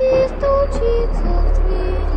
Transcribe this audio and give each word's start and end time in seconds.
и 0.00 0.28
стучится 0.28 1.22
в 1.22 1.52
двери. 1.54 2.16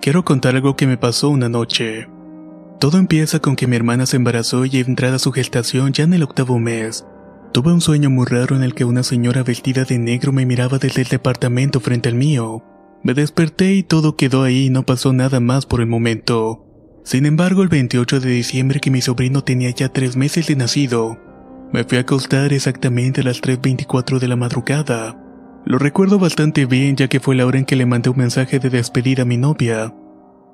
Quiero 0.00 0.24
contar 0.24 0.56
algo 0.56 0.76
que 0.76 0.86
me 0.86 0.96
pasó 0.96 1.28
una 1.28 1.50
noche. 1.50 2.08
Todo 2.80 2.96
empieza 2.96 3.40
con 3.40 3.54
que 3.54 3.66
mi 3.66 3.76
hermana 3.76 4.06
se 4.06 4.16
embarazó 4.16 4.64
y 4.64 4.78
entrada 4.78 5.18
su 5.18 5.30
gestación 5.30 5.92
ya 5.92 6.04
en 6.04 6.14
el 6.14 6.22
octavo 6.22 6.58
mes. 6.58 7.04
Tuve 7.55 7.71
un 7.71 7.79
sueño 7.79 8.09
muy 8.09 8.25
raro 8.25 8.57
en 8.57 8.63
el 8.63 8.73
que 8.73 8.83
una 8.83 9.01
señora 9.01 9.41
vestida 9.41 9.85
de 9.85 9.97
negro 9.97 10.33
me 10.33 10.45
miraba 10.45 10.77
desde 10.77 11.03
el 11.03 11.07
departamento 11.07 11.79
frente 11.79 12.09
al 12.09 12.15
mío. 12.15 12.61
Me 13.01 13.13
desperté 13.13 13.75
y 13.75 13.81
todo 13.81 14.17
quedó 14.17 14.43
ahí 14.43 14.65
y 14.65 14.69
no 14.69 14.85
pasó 14.85 15.13
nada 15.13 15.39
más 15.39 15.65
por 15.65 15.79
el 15.79 15.87
momento. 15.87 16.65
Sin 17.05 17.25
embargo, 17.25 17.63
el 17.63 17.69
28 17.69 18.19
de 18.19 18.29
diciembre 18.29 18.81
que 18.81 18.91
mi 18.91 18.99
sobrino 18.99 19.41
tenía 19.41 19.69
ya 19.69 19.87
tres 19.87 20.17
meses 20.17 20.47
de 20.47 20.57
nacido, 20.57 21.17
me 21.71 21.85
fui 21.85 21.97
a 21.97 22.01
acostar 22.01 22.51
exactamente 22.51 23.21
a 23.21 23.23
las 23.23 23.41
3.24 23.41 24.19
de 24.19 24.27
la 24.27 24.35
madrugada. 24.35 25.17
Lo 25.65 25.77
recuerdo 25.77 26.19
bastante 26.19 26.65
bien 26.65 26.97
ya 26.97 27.07
que 27.07 27.21
fue 27.21 27.35
la 27.35 27.45
hora 27.45 27.59
en 27.59 27.63
que 27.63 27.77
le 27.77 27.85
mandé 27.85 28.09
un 28.09 28.17
mensaje 28.17 28.59
de 28.59 28.69
despedida 28.69 29.21
a 29.21 29.25
mi 29.25 29.37
novia. 29.37 29.95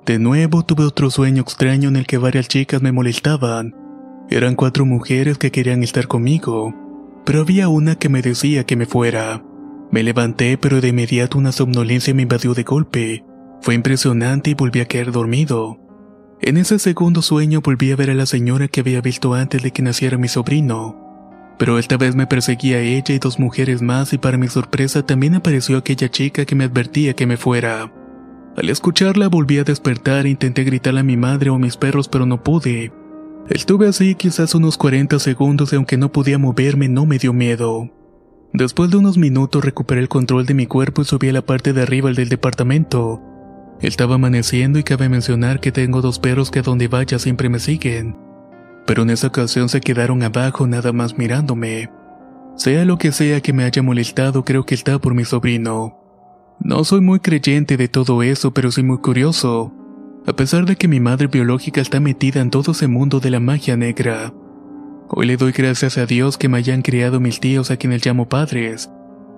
De 0.06 0.20
nuevo 0.20 0.62
tuve 0.62 0.84
otro 0.84 1.10
sueño 1.10 1.42
extraño 1.42 1.88
en 1.88 1.96
el 1.96 2.06
que 2.06 2.18
varias 2.18 2.46
chicas 2.46 2.80
me 2.80 2.92
molestaban. 2.92 3.74
Eran 4.30 4.54
cuatro 4.54 4.86
mujeres 4.86 5.36
que 5.36 5.50
querían 5.50 5.82
estar 5.82 6.06
conmigo, 6.06 6.72
pero 7.24 7.40
había 7.40 7.68
una 7.68 7.96
que 7.96 8.08
me 8.08 8.22
decía 8.22 8.64
que 8.64 8.76
me 8.76 8.86
fuera. 8.86 9.42
Me 9.90 10.02
levanté 10.02 10.56
pero 10.58 10.80
de 10.80 10.88
inmediato 10.88 11.38
una 11.38 11.52
somnolencia 11.52 12.14
me 12.14 12.22
invadió 12.22 12.54
de 12.54 12.62
golpe. 12.62 13.24
Fue 13.60 13.74
impresionante 13.74 14.50
y 14.50 14.54
volví 14.54 14.80
a 14.80 14.86
caer 14.86 15.12
dormido. 15.12 15.78
En 16.40 16.56
ese 16.56 16.78
segundo 16.78 17.22
sueño 17.22 17.60
volví 17.60 17.92
a 17.92 17.96
ver 17.96 18.10
a 18.10 18.14
la 18.14 18.26
señora 18.26 18.66
que 18.68 18.80
había 18.80 19.00
visto 19.00 19.34
antes 19.34 19.62
de 19.62 19.70
que 19.70 19.82
naciera 19.82 20.18
mi 20.18 20.28
sobrino. 20.28 20.98
Pero 21.58 21.78
esta 21.78 21.96
vez 21.96 22.16
me 22.16 22.26
perseguía 22.26 22.80
ella 22.80 23.14
y 23.14 23.18
dos 23.18 23.38
mujeres 23.38 23.82
más 23.82 24.12
y 24.12 24.18
para 24.18 24.38
mi 24.38 24.48
sorpresa 24.48 25.06
también 25.06 25.34
apareció 25.34 25.76
aquella 25.76 26.10
chica 26.10 26.44
que 26.44 26.56
me 26.56 26.64
advertía 26.64 27.14
que 27.14 27.26
me 27.26 27.36
fuera. 27.36 27.92
Al 28.56 28.68
escucharla 28.68 29.28
volví 29.28 29.58
a 29.58 29.64
despertar 29.64 30.26
e 30.26 30.30
intenté 30.30 30.64
gritarle 30.64 31.00
a 31.00 31.04
mi 31.04 31.16
madre 31.16 31.50
o 31.50 31.54
a 31.54 31.58
mis 31.58 31.76
perros 31.76 32.08
pero 32.08 32.26
no 32.26 32.42
pude. 32.42 32.92
Estuve 33.48 33.88
así 33.88 34.14
quizás 34.14 34.54
unos 34.54 34.78
40 34.78 35.18
segundos 35.18 35.72
y 35.72 35.76
aunque 35.76 35.96
no 35.96 36.12
podía 36.12 36.38
moverme 36.38 36.88
no 36.88 37.06
me 37.06 37.18
dio 37.18 37.32
miedo. 37.32 37.90
Después 38.52 38.90
de 38.90 38.98
unos 38.98 39.18
minutos 39.18 39.64
recuperé 39.64 40.00
el 40.00 40.08
control 40.08 40.46
de 40.46 40.54
mi 40.54 40.66
cuerpo 40.66 41.02
y 41.02 41.04
subí 41.04 41.28
a 41.28 41.32
la 41.32 41.42
parte 41.42 41.72
de 41.72 41.82
arriba 41.82 42.12
del 42.12 42.28
departamento. 42.28 43.20
Estaba 43.80 44.14
amaneciendo 44.14 44.78
y 44.78 44.84
cabe 44.84 45.08
mencionar 45.08 45.58
que 45.58 45.72
tengo 45.72 46.02
dos 46.02 46.18
perros 46.18 46.50
que 46.50 46.60
a 46.60 46.62
donde 46.62 46.86
vaya 46.86 47.18
siempre 47.18 47.48
me 47.48 47.58
siguen. 47.58 48.16
Pero 48.86 49.02
en 49.02 49.10
esa 49.10 49.28
ocasión 49.28 49.68
se 49.68 49.80
quedaron 49.80 50.22
abajo 50.22 50.66
nada 50.66 50.92
más 50.92 51.18
mirándome. 51.18 51.90
Sea 52.56 52.84
lo 52.84 52.98
que 52.98 53.10
sea 53.10 53.40
que 53.40 53.52
me 53.52 53.64
haya 53.64 53.82
molestado, 53.82 54.44
creo 54.44 54.64
que 54.64 54.74
está 54.74 54.98
por 54.98 55.14
mi 55.14 55.24
sobrino. 55.24 55.98
No 56.60 56.84
soy 56.84 57.00
muy 57.00 57.18
creyente 57.18 57.76
de 57.76 57.88
todo 57.88 58.22
eso, 58.22 58.54
pero 58.54 58.70
soy 58.70 58.84
muy 58.84 58.98
curioso. 58.98 59.72
A 60.24 60.34
pesar 60.34 60.66
de 60.66 60.76
que 60.76 60.86
mi 60.86 61.00
madre 61.00 61.26
biológica 61.26 61.80
está 61.80 61.98
metida 61.98 62.40
en 62.40 62.50
todo 62.50 62.70
ese 62.72 62.86
mundo 62.86 63.18
de 63.18 63.30
la 63.30 63.40
magia 63.40 63.76
negra. 63.76 64.32
Hoy 65.08 65.26
le 65.26 65.36
doy 65.36 65.50
gracias 65.50 65.98
a 65.98 66.06
Dios 66.06 66.38
que 66.38 66.48
me 66.48 66.58
hayan 66.58 66.82
criado 66.82 67.18
mis 67.18 67.40
tíos 67.40 67.72
a 67.72 67.76
quienes 67.76 68.06
llamo 68.06 68.28
padres. 68.28 68.88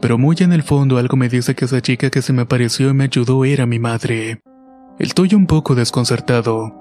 Pero 0.02 0.18
muy 0.18 0.36
en 0.40 0.52
el 0.52 0.62
fondo 0.62 0.98
algo 0.98 1.16
me 1.16 1.30
dice 1.30 1.54
que 1.54 1.64
esa 1.64 1.80
chica 1.80 2.10
que 2.10 2.20
se 2.20 2.34
me 2.34 2.42
apareció 2.42 2.90
y 2.90 2.94
me 2.94 3.04
ayudó 3.04 3.46
era 3.46 3.64
mi 3.64 3.78
madre. 3.78 4.42
Estoy 4.98 5.34
un 5.34 5.46
poco 5.46 5.74
desconcertado. 5.74 6.74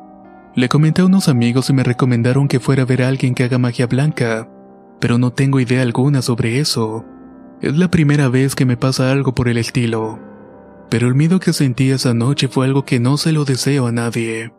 Le 0.53 0.67
comenté 0.67 1.01
a 1.01 1.05
unos 1.05 1.29
amigos 1.29 1.69
y 1.69 1.73
me 1.73 1.83
recomendaron 1.83 2.49
que 2.49 2.59
fuera 2.59 2.83
a 2.83 2.85
ver 2.85 3.03
a 3.03 3.07
alguien 3.07 3.33
que 3.33 3.45
haga 3.45 3.57
magia 3.57 3.87
blanca, 3.87 4.49
pero 4.99 5.17
no 5.17 5.31
tengo 5.31 5.61
idea 5.61 5.81
alguna 5.81 6.21
sobre 6.21 6.59
eso. 6.59 7.05
Es 7.61 7.77
la 7.77 7.89
primera 7.89 8.27
vez 8.27 8.53
que 8.53 8.65
me 8.65 8.75
pasa 8.75 9.11
algo 9.13 9.33
por 9.33 9.47
el 9.47 9.57
estilo. 9.57 10.32
Pero 10.89 11.07
el 11.07 11.15
miedo 11.15 11.39
que 11.39 11.53
sentí 11.53 11.89
esa 11.89 12.13
noche 12.13 12.47
fue 12.47 12.65
algo 12.65 12.85
que 12.85 12.99
no 12.99 13.17
se 13.17 13.31
lo 13.31 13.45
deseo 13.45 13.87
a 13.87 13.91
nadie. 13.91 14.51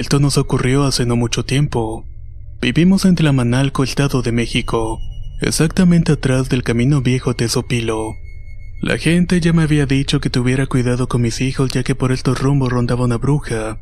Esto 0.00 0.20
nos 0.20 0.38
ocurrió 0.38 0.84
hace 0.84 1.04
no 1.04 1.16
mucho 1.16 1.44
tiempo. 1.44 2.06
Vivimos 2.60 3.04
en 3.04 3.16
Tlamanalco, 3.16 3.82
Estado 3.82 4.22
de 4.22 4.32
México, 4.32 4.98
exactamente 5.40 6.12
atrás 6.12 6.48
del 6.48 6.62
camino 6.62 7.02
viejo 7.02 7.34
Tesopilo. 7.34 8.14
La 8.80 8.98
gente 8.98 9.40
ya 9.40 9.52
me 9.52 9.62
había 9.62 9.86
dicho 9.86 10.20
que 10.20 10.30
tuviera 10.30 10.66
cuidado 10.66 11.08
con 11.08 11.22
mis 11.22 11.40
hijos 11.40 11.70
ya 11.70 11.82
que 11.82 11.94
por 11.94 12.12
estos 12.12 12.40
rumbos 12.40 12.70
rondaba 12.70 13.04
una 13.04 13.18
bruja. 13.18 13.78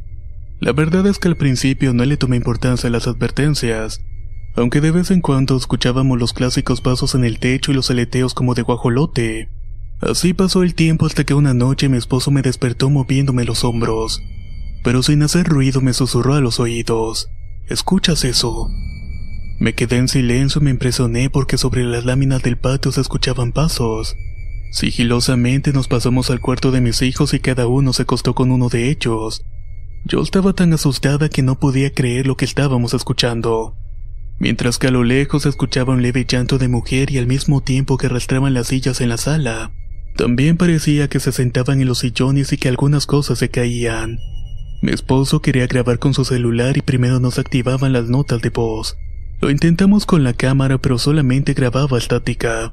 La 0.60 0.72
verdad 0.72 1.06
es 1.06 1.18
que 1.18 1.28
al 1.28 1.36
principio 1.36 1.94
no 1.94 2.04
le 2.04 2.16
tomé 2.16 2.36
importancia 2.36 2.88
a 2.88 2.90
las 2.90 3.06
advertencias, 3.06 4.02
aunque 4.56 4.80
de 4.80 4.90
vez 4.90 5.10
en 5.10 5.20
cuando 5.20 5.56
escuchábamos 5.56 6.18
los 6.18 6.32
clásicos 6.32 6.80
pasos 6.80 7.14
en 7.14 7.24
el 7.24 7.38
techo 7.38 7.70
y 7.70 7.74
los 7.74 7.90
aleteos 7.90 8.34
como 8.34 8.54
de 8.54 8.62
guajolote. 8.62 9.48
Así 10.00 10.34
pasó 10.34 10.62
el 10.62 10.74
tiempo 10.74 11.06
hasta 11.06 11.24
que 11.24 11.34
una 11.34 11.54
noche 11.54 11.88
mi 11.88 11.96
esposo 11.96 12.30
me 12.30 12.42
despertó 12.42 12.90
moviéndome 12.90 13.44
los 13.44 13.64
hombros 13.64 14.22
pero 14.82 15.02
sin 15.02 15.22
hacer 15.22 15.46
ruido 15.46 15.80
me 15.80 15.92
susurró 15.92 16.34
a 16.34 16.40
los 16.40 16.60
oídos. 16.60 17.30
¿Escuchas 17.68 18.24
eso? 18.24 18.70
Me 19.58 19.74
quedé 19.74 19.96
en 19.96 20.08
silencio 20.08 20.60
y 20.60 20.64
me 20.64 20.70
impresioné 20.70 21.30
porque 21.30 21.58
sobre 21.58 21.84
las 21.84 22.04
láminas 22.04 22.42
del 22.42 22.56
patio 22.56 22.92
se 22.92 23.00
escuchaban 23.00 23.52
pasos. 23.52 24.16
Sigilosamente 24.70 25.72
nos 25.72 25.88
pasamos 25.88 26.30
al 26.30 26.40
cuarto 26.40 26.70
de 26.70 26.80
mis 26.80 27.02
hijos 27.02 27.32
y 27.34 27.40
cada 27.40 27.66
uno 27.66 27.92
se 27.92 28.02
acostó 28.02 28.34
con 28.34 28.50
uno 28.50 28.68
de 28.68 28.90
ellos. 28.90 29.42
Yo 30.04 30.22
estaba 30.22 30.52
tan 30.52 30.72
asustada 30.72 31.28
que 31.28 31.42
no 31.42 31.58
podía 31.58 31.92
creer 31.92 32.26
lo 32.26 32.36
que 32.36 32.44
estábamos 32.44 32.94
escuchando. 32.94 33.74
Mientras 34.38 34.78
que 34.78 34.88
a 34.88 34.90
lo 34.90 35.04
lejos 35.04 35.46
escuchaba 35.46 35.94
un 35.94 36.02
leve 36.02 36.24
llanto 36.28 36.58
de 36.58 36.68
mujer 36.68 37.10
y 37.10 37.18
al 37.18 37.26
mismo 37.26 37.60
tiempo 37.60 37.98
que 37.98 38.06
arrastraban 38.06 38.54
las 38.54 38.68
sillas 38.68 39.00
en 39.00 39.08
la 39.08 39.16
sala. 39.16 39.72
También 40.16 40.56
parecía 40.56 41.08
que 41.08 41.20
se 41.20 41.32
sentaban 41.32 41.80
en 41.80 41.88
los 41.88 41.98
sillones 41.98 42.52
y 42.52 42.56
que 42.56 42.68
algunas 42.68 43.06
cosas 43.06 43.38
se 43.38 43.48
caían. 43.48 44.18
Mi 44.80 44.92
esposo 44.92 45.40
quería 45.42 45.66
grabar 45.66 45.98
con 45.98 46.14
su 46.14 46.24
celular 46.24 46.76
y 46.76 46.82
primero 46.82 47.18
nos 47.18 47.38
activaban 47.38 47.92
las 47.92 48.08
notas 48.08 48.40
de 48.42 48.50
voz. 48.50 48.96
Lo 49.40 49.50
intentamos 49.50 50.06
con 50.06 50.24
la 50.24 50.34
cámara 50.34 50.78
pero 50.78 50.98
solamente 50.98 51.54
grababa 51.54 51.98
estática. 51.98 52.72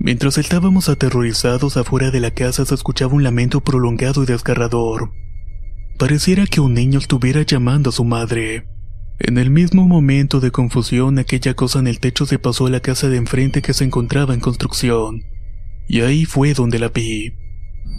Mientras 0.00 0.38
estábamos 0.38 0.88
aterrorizados 0.88 1.76
afuera 1.76 2.12
de 2.12 2.20
la 2.20 2.30
casa 2.30 2.64
se 2.64 2.74
escuchaba 2.74 3.14
un 3.14 3.24
lamento 3.24 3.60
prolongado 3.60 4.22
y 4.22 4.26
desgarrador. 4.26 5.10
Pareciera 5.98 6.46
que 6.46 6.60
un 6.60 6.74
niño 6.74 7.00
estuviera 7.00 7.42
llamando 7.42 7.90
a 7.90 7.92
su 7.92 8.04
madre. 8.04 8.68
En 9.18 9.36
el 9.36 9.50
mismo 9.50 9.88
momento 9.88 10.38
de 10.38 10.52
confusión 10.52 11.18
aquella 11.18 11.54
cosa 11.54 11.80
en 11.80 11.88
el 11.88 11.98
techo 11.98 12.26
se 12.26 12.38
pasó 12.38 12.66
a 12.66 12.70
la 12.70 12.78
casa 12.78 13.08
de 13.08 13.16
enfrente 13.16 13.60
que 13.60 13.74
se 13.74 13.82
encontraba 13.82 14.34
en 14.34 14.40
construcción. 14.40 15.24
Y 15.88 16.02
ahí 16.02 16.24
fue 16.24 16.54
donde 16.54 16.78
la 16.78 16.88
vi. 16.88 17.32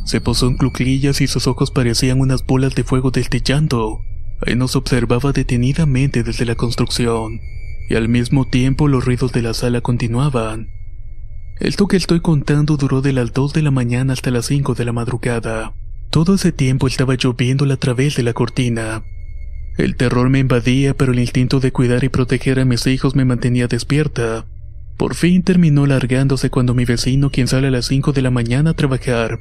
Se 0.06 0.22
posó 0.22 0.48
en 0.48 0.56
cluclillas 0.56 1.20
y 1.20 1.28
sus 1.28 1.48
ojos 1.48 1.72
parecían 1.72 2.22
unas 2.22 2.46
bolas 2.46 2.76
de 2.76 2.86
fuego 2.86 3.12
destellando. 3.12 4.00
Ahí 4.48 4.56
nos 4.56 4.78
observaba 4.78 5.34
detenidamente 5.34 6.24
desde 6.24 6.46
la 6.46 6.56
construcción, 6.56 7.42
y 7.90 7.96
al 7.96 8.08
mismo 8.08 8.48
tiempo 8.48 8.88
los 8.88 9.04
ruidos 9.04 9.34
de 9.34 9.42
la 9.42 9.54
sala 9.54 9.82
continuaban. 9.82 10.79
Esto 11.60 11.88
que 11.88 11.98
estoy 11.98 12.22
contando 12.22 12.78
duró 12.78 13.02
de 13.02 13.12
las 13.12 13.34
2 13.34 13.52
de 13.52 13.62
la 13.62 13.72
mañana 13.72 14.14
hasta 14.14 14.32
las 14.32 14.46
5 14.46 14.76
de 14.76 14.86
la 14.86 14.94
madrugada. 14.94 15.74
Todo 16.10 16.36
ese 16.36 16.54
tiempo 16.54 16.88
estaba 16.88 17.16
lloviendo 17.16 17.72
a 17.72 17.78
través 17.78 18.16
de 18.16 18.24
la 18.24 18.32
cortina. 18.32 19.04
El 19.78 19.98
terror 19.98 20.30
me 20.30 20.40
invadía, 20.40 20.94
pero 20.94 21.12
el 21.12 21.20
instinto 21.20 21.60
de 21.60 21.74
cuidar 21.74 22.06
y 22.06 22.10
proteger 22.10 22.62
a 22.62 22.66
mis 22.66 22.88
hijos 22.88 23.14
me 23.14 23.26
mantenía 23.26 23.68
despierta. 23.68 24.46
Por 24.98 25.16
fin 25.16 25.44
terminó 25.44 25.86
largándose 25.86 26.50
cuando 26.50 26.74
mi 26.74 26.86
vecino, 26.86 27.30
quien 27.30 27.48
sale 27.48 27.68
a 27.68 27.72
las 27.72 27.88
5 27.88 28.14
de 28.14 28.22
la 28.22 28.32
mañana 28.32 28.72
a 28.72 28.74
trabajar, 28.74 29.40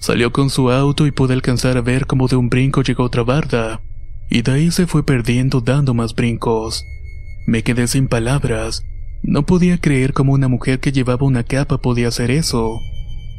salió 0.00 0.32
con 0.32 0.50
su 0.50 0.70
auto 0.70 1.06
y 1.06 1.12
pude 1.12 1.34
alcanzar 1.34 1.76
a 1.76 1.82
ver 1.82 2.06
cómo 2.06 2.28
de 2.28 2.36
un 2.36 2.48
brinco 2.48 2.82
llegó 2.82 3.04
otra 3.04 3.22
barda, 3.22 3.80
y 4.28 4.42
de 4.42 4.52
ahí 4.52 4.70
se 4.70 4.86
fue 4.86 5.04
perdiendo 5.04 5.60
dando 5.60 5.94
más 5.94 6.14
brincos. 6.14 6.84
Me 7.46 7.62
quedé 7.62 7.88
sin 7.88 8.06
palabras. 8.06 8.84
No 9.26 9.46
podía 9.46 9.78
creer 9.78 10.12
cómo 10.12 10.34
una 10.34 10.48
mujer 10.48 10.80
que 10.80 10.92
llevaba 10.92 11.26
una 11.26 11.44
capa 11.44 11.78
podía 11.78 12.08
hacer 12.08 12.30
eso. 12.30 12.78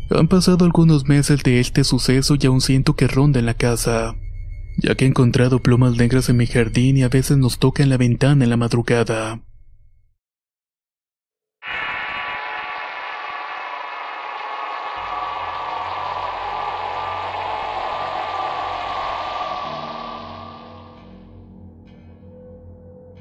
Han 0.10 0.28
pasado 0.28 0.66
algunos 0.66 1.08
meses 1.08 1.44
de 1.44 1.60
este 1.60 1.84
suceso 1.84 2.36
y 2.40 2.48
aún 2.48 2.60
siento 2.60 2.96
que 2.96 3.08
ronda 3.08 3.40
en 3.40 3.46
la 3.46 3.54
casa, 3.54 4.16
ya 4.78 4.96
que 4.96 5.06
he 5.06 5.08
encontrado 5.08 5.60
plumas 5.60 5.96
negras 5.96 6.28
en 6.30 6.38
mi 6.38 6.48
jardín 6.48 6.98
y 6.98 7.04
a 7.04 7.10
veces 7.10 7.38
nos 7.38 7.60
toca 7.60 7.84
en 7.84 7.90
la 7.90 7.98
ventana 7.98 8.44
en 8.44 8.50
la 8.50 8.58
madrugada. 8.58 9.45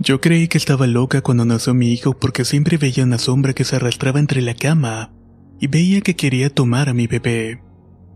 Yo 0.04 0.20
creí 0.20 0.48
que 0.48 0.58
estaba 0.58 0.86
loca 0.86 1.22
cuando 1.22 1.46
nació 1.46 1.72
mi 1.72 1.90
hijo 1.90 2.12
porque 2.12 2.44
siempre 2.44 2.76
veía 2.76 3.04
una 3.04 3.16
sombra 3.16 3.54
que 3.54 3.64
se 3.64 3.76
arrastraba 3.76 4.20
entre 4.20 4.42
la 4.42 4.54
cama 4.54 5.14
y 5.58 5.66
veía 5.66 6.02
que 6.02 6.14
quería 6.14 6.50
tomar 6.50 6.90
a 6.90 6.92
mi 6.92 7.06
bebé. 7.06 7.62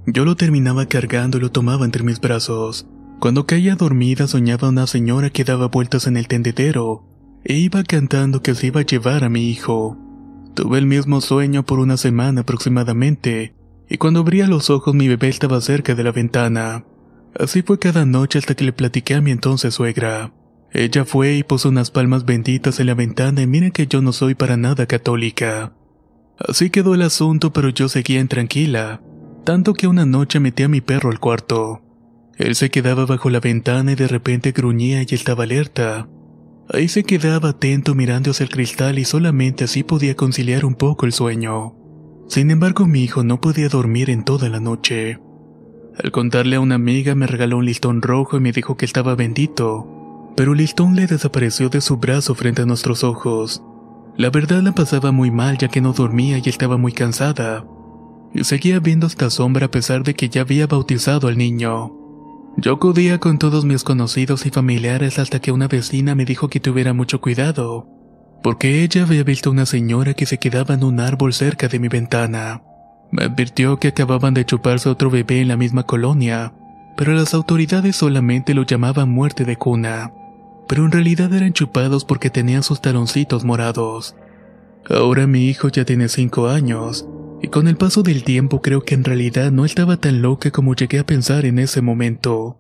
Yo 0.06 0.26
lo 0.26 0.36
terminaba 0.36 0.84
cargando 0.84 1.38
y 1.38 1.40
lo 1.40 1.50
tomaba 1.50 1.86
entre 1.86 2.02
mis 2.02 2.20
brazos. 2.20 2.86
Cuando 3.20 3.46
caía 3.46 3.74
dormida 3.74 4.26
soñaba 4.26 4.68
una 4.68 4.86
señora 4.86 5.30
que 5.30 5.44
daba 5.44 5.68
vueltas 5.68 6.06
en 6.06 6.18
el 6.18 6.28
tendedero 6.28 7.06
e 7.42 7.54
iba 7.54 7.82
cantando 7.84 8.42
que 8.42 8.54
se 8.54 8.66
iba 8.66 8.80
a 8.80 8.86
llevar 8.86 9.24
a 9.24 9.30
mi 9.30 9.48
hijo. 9.48 9.96
Tuve 10.54 10.76
el 10.76 10.84
mismo 10.84 11.22
sueño 11.22 11.64
por 11.64 11.78
una 11.78 11.96
semana 11.96 12.42
aproximadamente 12.42 13.54
y 13.88 13.96
cuando 13.96 14.20
abría 14.20 14.46
los 14.46 14.68
ojos 14.68 14.94
mi 14.94 15.08
bebé 15.08 15.28
estaba 15.28 15.58
cerca 15.62 15.94
de 15.94 16.04
la 16.04 16.12
ventana. 16.12 16.84
Así 17.34 17.62
fue 17.62 17.78
cada 17.78 18.04
noche 18.04 18.38
hasta 18.38 18.54
que 18.54 18.64
le 18.64 18.74
platiqué 18.74 19.14
a 19.14 19.22
mi 19.22 19.30
entonces 19.30 19.72
suegra. 19.72 20.34
Ella 20.72 21.04
fue 21.04 21.34
y 21.34 21.42
puso 21.42 21.70
unas 21.70 21.90
palmas 21.90 22.24
benditas 22.24 22.78
en 22.80 22.86
la 22.86 22.94
ventana 22.94 23.42
y 23.42 23.46
miren 23.46 23.72
que 23.72 23.86
yo 23.86 24.02
no 24.02 24.12
soy 24.12 24.34
para 24.34 24.56
nada 24.56 24.86
católica. 24.86 25.72
Así 26.38 26.70
quedó 26.70 26.94
el 26.94 27.02
asunto, 27.02 27.52
pero 27.52 27.70
yo 27.70 27.88
seguía 27.88 28.20
intranquila, 28.20 29.00
tanto 29.44 29.72
que 29.72 29.86
una 29.86 30.06
noche 30.06 30.40
metí 30.40 30.62
a 30.62 30.68
mi 30.68 30.80
perro 30.80 31.10
al 31.10 31.18
cuarto. 31.18 31.82
Él 32.36 32.54
se 32.54 32.70
quedaba 32.70 33.06
bajo 33.06 33.30
la 33.30 33.40
ventana 33.40 33.92
y 33.92 33.94
de 33.96 34.06
repente 34.06 34.52
gruñía 34.52 35.02
y 35.02 35.14
estaba 35.14 35.44
alerta. 35.44 36.08
Ahí 36.70 36.88
se 36.88 37.02
quedaba 37.02 37.50
atento 37.50 37.94
mirando 37.94 38.30
hacia 38.30 38.44
el 38.44 38.50
cristal 38.50 38.98
y 38.98 39.04
solamente 39.04 39.64
así 39.64 39.82
podía 39.82 40.14
conciliar 40.14 40.64
un 40.64 40.74
poco 40.74 41.06
el 41.06 41.12
sueño. 41.12 41.74
Sin 42.28 42.50
embargo, 42.50 42.86
mi 42.86 43.02
hijo 43.02 43.24
no 43.24 43.40
podía 43.40 43.68
dormir 43.68 44.10
en 44.10 44.22
toda 44.22 44.50
la 44.50 44.60
noche. 44.60 45.18
Al 46.00 46.12
contarle 46.12 46.56
a 46.56 46.60
una 46.60 46.76
amiga 46.76 47.14
me 47.14 47.26
regaló 47.26 47.56
un 47.56 47.64
listón 47.64 48.02
rojo 48.02 48.36
y 48.36 48.40
me 48.40 48.52
dijo 48.52 48.76
que 48.76 48.84
estaba 48.84 49.16
bendito, 49.16 49.97
pero 50.38 50.52
el 50.52 50.68
le 50.94 51.08
desapareció 51.08 51.68
de 51.68 51.80
su 51.80 51.96
brazo 51.96 52.32
frente 52.36 52.62
a 52.62 52.64
nuestros 52.64 53.02
ojos. 53.02 53.60
La 54.16 54.30
verdad 54.30 54.62
la 54.62 54.70
pasaba 54.70 55.10
muy 55.10 55.32
mal 55.32 55.58
ya 55.58 55.66
que 55.66 55.80
no 55.80 55.92
dormía 55.92 56.38
y 56.38 56.48
estaba 56.48 56.76
muy 56.76 56.92
cansada. 56.92 57.66
Y 58.32 58.44
seguía 58.44 58.78
viendo 58.78 59.08
esta 59.08 59.30
sombra 59.30 59.66
a 59.66 59.70
pesar 59.72 60.04
de 60.04 60.14
que 60.14 60.28
ya 60.28 60.42
había 60.42 60.68
bautizado 60.68 61.26
al 61.26 61.36
niño. 61.36 61.92
Yo 62.56 62.74
acudía 62.74 63.18
con 63.18 63.40
todos 63.40 63.64
mis 63.64 63.82
conocidos 63.82 64.46
y 64.46 64.50
familiares 64.50 65.18
hasta 65.18 65.40
que 65.40 65.50
una 65.50 65.66
vecina 65.66 66.14
me 66.14 66.24
dijo 66.24 66.46
que 66.46 66.60
tuviera 66.60 66.92
mucho 66.92 67.20
cuidado, 67.20 67.88
porque 68.40 68.84
ella 68.84 69.02
había 69.02 69.24
visto 69.24 69.50
una 69.50 69.66
señora 69.66 70.14
que 70.14 70.26
se 70.26 70.38
quedaba 70.38 70.74
en 70.74 70.84
un 70.84 71.00
árbol 71.00 71.32
cerca 71.32 71.66
de 71.66 71.80
mi 71.80 71.88
ventana. 71.88 72.62
Me 73.10 73.24
advirtió 73.24 73.80
que 73.80 73.88
acababan 73.88 74.34
de 74.34 74.44
chuparse 74.44 74.88
otro 74.88 75.10
bebé 75.10 75.40
en 75.40 75.48
la 75.48 75.56
misma 75.56 75.82
colonia, 75.82 76.52
pero 76.96 77.12
las 77.12 77.34
autoridades 77.34 77.96
solamente 77.96 78.54
lo 78.54 78.62
llamaban 78.62 79.08
muerte 79.08 79.44
de 79.44 79.56
cuna 79.56 80.12
pero 80.68 80.84
en 80.84 80.92
realidad 80.92 81.32
eran 81.34 81.52
chupados 81.52 82.04
porque 82.04 82.30
tenían 82.30 82.62
sus 82.62 82.80
taloncitos 82.80 83.44
morados. 83.44 84.14
Ahora 84.88 85.26
mi 85.26 85.46
hijo 85.46 85.68
ya 85.68 85.84
tiene 85.84 86.08
5 86.08 86.48
años, 86.48 87.08
y 87.42 87.48
con 87.48 87.68
el 87.68 87.76
paso 87.76 88.02
del 88.02 88.22
tiempo 88.24 88.62
creo 88.62 88.82
que 88.82 88.94
en 88.94 89.04
realidad 89.04 89.50
no 89.50 89.64
estaba 89.64 89.96
tan 89.96 90.22
loca 90.22 90.50
como 90.50 90.74
llegué 90.74 90.98
a 90.98 91.06
pensar 91.06 91.46
en 91.46 91.58
ese 91.58 91.80
momento. 91.80 92.58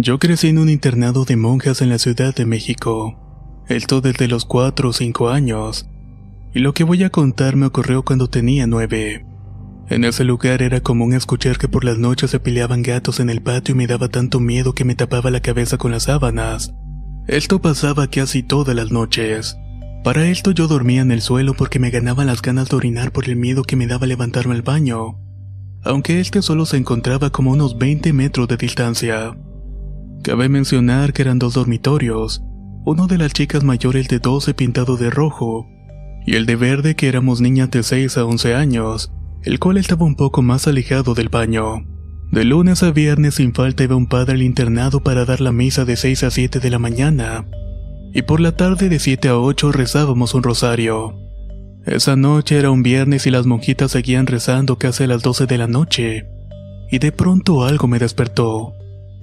Yo 0.00 0.20
crecí 0.20 0.46
en 0.46 0.58
un 0.58 0.68
internado 0.68 1.24
de 1.24 1.34
monjas 1.34 1.82
en 1.82 1.88
la 1.88 1.98
Ciudad 1.98 2.32
de 2.32 2.46
México. 2.46 3.18
Esto 3.66 4.00
desde 4.00 4.28
los 4.28 4.44
4 4.44 4.90
o 4.90 4.92
5 4.92 5.28
años. 5.28 5.88
Y 6.54 6.60
lo 6.60 6.72
que 6.72 6.84
voy 6.84 7.02
a 7.02 7.10
contar 7.10 7.56
me 7.56 7.66
ocurrió 7.66 8.04
cuando 8.04 8.30
tenía 8.30 8.68
9. 8.68 9.26
En 9.88 10.04
ese 10.04 10.22
lugar 10.22 10.62
era 10.62 10.80
común 10.80 11.14
escuchar 11.14 11.58
que 11.58 11.66
por 11.66 11.84
las 11.84 11.98
noches 11.98 12.30
se 12.30 12.38
peleaban 12.38 12.82
gatos 12.82 13.18
en 13.18 13.28
el 13.28 13.42
patio 13.42 13.74
y 13.74 13.78
me 13.78 13.88
daba 13.88 14.08
tanto 14.08 14.38
miedo 14.38 14.72
que 14.72 14.84
me 14.84 14.94
tapaba 14.94 15.32
la 15.32 15.40
cabeza 15.40 15.78
con 15.78 15.90
las 15.90 16.04
sábanas. 16.04 16.72
Esto 17.26 17.60
pasaba 17.60 18.06
casi 18.06 18.44
todas 18.44 18.76
las 18.76 18.92
noches. 18.92 19.56
Para 20.04 20.28
esto 20.28 20.52
yo 20.52 20.68
dormía 20.68 21.02
en 21.02 21.10
el 21.10 21.22
suelo 21.22 21.54
porque 21.54 21.80
me 21.80 21.90
ganaban 21.90 22.28
las 22.28 22.40
ganas 22.40 22.68
de 22.68 22.76
orinar 22.76 23.10
por 23.10 23.28
el 23.28 23.34
miedo 23.34 23.64
que 23.64 23.74
me 23.74 23.88
daba 23.88 24.06
levantarme 24.06 24.54
al 24.54 24.62
baño, 24.62 25.18
aunque 25.82 26.20
este 26.20 26.40
solo 26.40 26.66
se 26.66 26.76
encontraba 26.76 27.30
como 27.30 27.50
unos 27.50 27.78
20 27.78 28.12
metros 28.12 28.46
de 28.46 28.56
distancia. 28.56 29.36
Cabe 30.28 30.50
mencionar 30.50 31.14
que 31.14 31.22
eran 31.22 31.38
dos 31.38 31.54
dormitorios, 31.54 32.42
uno 32.84 33.06
de 33.06 33.16
las 33.16 33.32
chicas 33.32 33.64
mayores 33.64 34.08
de 34.08 34.18
12 34.18 34.52
pintado 34.52 34.98
de 34.98 35.08
rojo, 35.08 35.66
y 36.26 36.34
el 36.34 36.44
de 36.44 36.54
verde 36.54 36.96
que 36.96 37.08
éramos 37.08 37.40
niñas 37.40 37.70
de 37.70 37.82
6 37.82 38.18
a 38.18 38.26
11 38.26 38.54
años, 38.54 39.10
el 39.42 39.58
cual 39.58 39.78
estaba 39.78 40.04
un 40.04 40.16
poco 40.16 40.42
más 40.42 40.68
alejado 40.68 41.14
del 41.14 41.30
baño. 41.30 41.86
De 42.30 42.44
lunes 42.44 42.82
a 42.82 42.90
viernes 42.90 43.36
sin 43.36 43.54
falta 43.54 43.84
iba 43.84 43.96
un 43.96 44.06
padre 44.06 44.34
al 44.34 44.42
internado 44.42 45.02
para 45.02 45.24
dar 45.24 45.40
la 45.40 45.50
misa 45.50 45.86
de 45.86 45.96
6 45.96 46.24
a 46.24 46.30
7 46.30 46.60
de 46.60 46.68
la 46.68 46.78
mañana, 46.78 47.46
y 48.12 48.20
por 48.20 48.40
la 48.40 48.54
tarde 48.54 48.90
de 48.90 48.98
7 48.98 49.28
a 49.28 49.38
8 49.38 49.72
rezábamos 49.72 50.34
un 50.34 50.42
rosario. 50.42 51.16
Esa 51.86 52.16
noche 52.16 52.58
era 52.58 52.70
un 52.70 52.82
viernes 52.82 53.26
y 53.26 53.30
las 53.30 53.46
monjitas 53.46 53.92
seguían 53.92 54.26
rezando 54.26 54.76
casi 54.76 55.04
a 55.04 55.06
las 55.06 55.22
12 55.22 55.46
de 55.46 55.56
la 55.56 55.68
noche, 55.68 56.26
y 56.90 56.98
de 56.98 57.12
pronto 57.12 57.64
algo 57.64 57.88
me 57.88 57.98
despertó. 57.98 58.74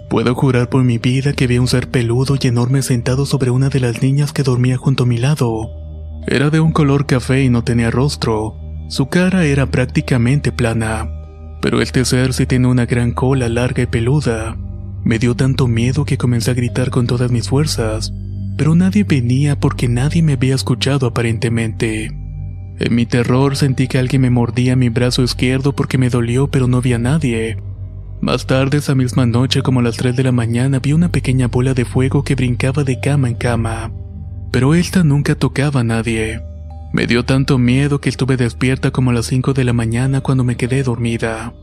Puedo 0.10 0.36
jurar 0.36 0.70
por 0.70 0.84
mi 0.84 0.98
vida 0.98 1.34
que 1.34 1.48
vi 1.48 1.58
un 1.58 1.68
ser 1.68 1.90
peludo 1.90 2.38
y 2.40 2.48
enorme 2.48 2.82
sentado 2.84 3.26
sobre 3.26 3.50
una 3.50 3.70
de 3.70 3.80
las 3.80 4.02
niñas 4.02 4.34
que 4.34 4.44
dormía 4.44 4.78
junto 4.78 5.04
a 5.04 5.08
mi 5.08 5.18
lado. 5.18 5.70
Era 6.28 6.50
de 6.50 6.60
un 6.60 6.72
color 6.72 7.06
café 7.06 7.44
y 7.44 7.50
no 7.50 7.64
tenía 7.64 7.92
rostro. 7.92 8.56
Su 8.88 9.08
cara 9.08 9.46
era 9.46 9.66
prácticamente 9.66 10.52
plana. 10.52 11.10
Pero 11.62 11.82
este 11.82 12.06
ser 12.06 12.34
sí 12.34 12.46
tiene 12.46 12.68
una 12.68 12.86
gran 12.86 13.12
cola 13.12 13.50
larga 13.50 13.84
y 13.84 13.88
peluda. 13.88 14.56
Me 15.04 15.18
dio 15.18 15.36
tanto 15.36 15.68
miedo 15.68 16.06
que 16.06 16.18
comencé 16.18 16.52
a 16.52 16.56
gritar 16.56 16.92
con 16.92 17.08
todas 17.08 17.32
mis 17.32 17.50
fuerzas. 17.50 18.14
Pero 18.58 18.76
nadie 18.76 19.04
venía 19.04 19.60
porque 19.60 19.88
nadie 19.88 20.22
me 20.22 20.34
había 20.34 20.56
escuchado 20.56 21.08
aparentemente. 21.08 22.12
En 22.78 22.94
mi 22.94 23.06
terror 23.06 23.56
sentí 23.56 23.88
que 23.88 23.98
alguien 23.98 24.22
me 24.22 24.30
mordía 24.30 24.76
mi 24.76 24.90
brazo 24.90 25.24
izquierdo 25.24 25.74
porque 25.74 25.98
me 25.98 26.10
dolió 26.10 26.48
pero 26.48 26.68
no 26.68 26.78
había 26.78 27.00
nadie. 27.00 27.58
Más 28.22 28.48
tarde 28.48 28.78
esa 28.78 28.96
misma 28.96 29.26
noche, 29.26 29.62
como 29.62 29.82
a 29.82 29.84
las 29.84 29.98
3 29.98 30.16
de 30.16 30.24
la 30.24 30.32
mañana, 30.32 30.80
vi 30.80 30.94
una 30.94 31.10
pequeña 31.10 31.48
bola 31.48 31.74
de 31.74 31.86
fuego 31.86 32.24
que 32.24 32.36
brincaba 32.36 32.84
de 32.84 33.00
cama 33.00 33.28
en 33.28 33.36
cama. 33.36 33.92
Pero 34.52 34.74
esta 34.74 35.04
nunca 35.04 35.36
tocaba 35.36 35.82
a 35.82 35.84
nadie. 35.84 36.42
Me 36.94 37.08
dio 37.08 37.26
tanto 37.26 37.58
miedo 37.58 38.00
que 38.00 38.10
estuve 38.10 38.38
despierta 38.38 38.92
como 38.92 39.12
a 39.12 39.14
las 39.14 39.26
5 39.26 39.54
de 39.54 39.66
la 39.66 39.74
mañana 39.74 40.22
cuando 40.22 40.44
me 40.44 40.56
quedé 40.56 40.82
dormida. 40.82 41.54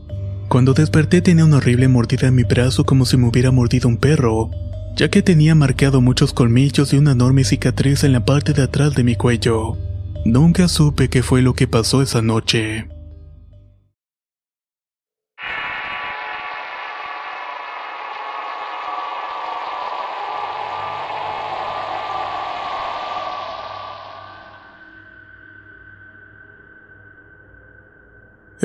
Cuando 0.47 0.73
desperté 0.73 1.21
tenía 1.21 1.45
una 1.45 1.57
horrible 1.57 1.87
mordida 1.87 2.27
en 2.27 2.35
mi 2.35 2.43
brazo 2.43 2.83
como 2.83 3.05
si 3.05 3.17
me 3.17 3.27
hubiera 3.27 3.49
mordido 3.49 3.89
un 3.89 3.97
perro, 3.97 4.51
ya 4.95 5.09
que 5.09 5.23
tenía 5.23 5.55
marcado 5.55 6.01
muchos 6.01 6.33
colmillos 6.33 6.93
y 6.93 6.97
una 6.97 7.13
enorme 7.13 7.43
cicatriz 7.43 8.03
en 8.03 8.11
la 8.11 8.25
parte 8.25 8.53
de 8.53 8.61
atrás 8.61 8.93
de 8.93 9.03
mi 9.03 9.15
cuello. 9.15 9.77
Nunca 10.25 10.67
supe 10.67 11.09
qué 11.09 11.23
fue 11.23 11.41
lo 11.41 11.55
que 11.55 11.67
pasó 11.67 12.03
esa 12.03 12.21
noche. 12.21 12.87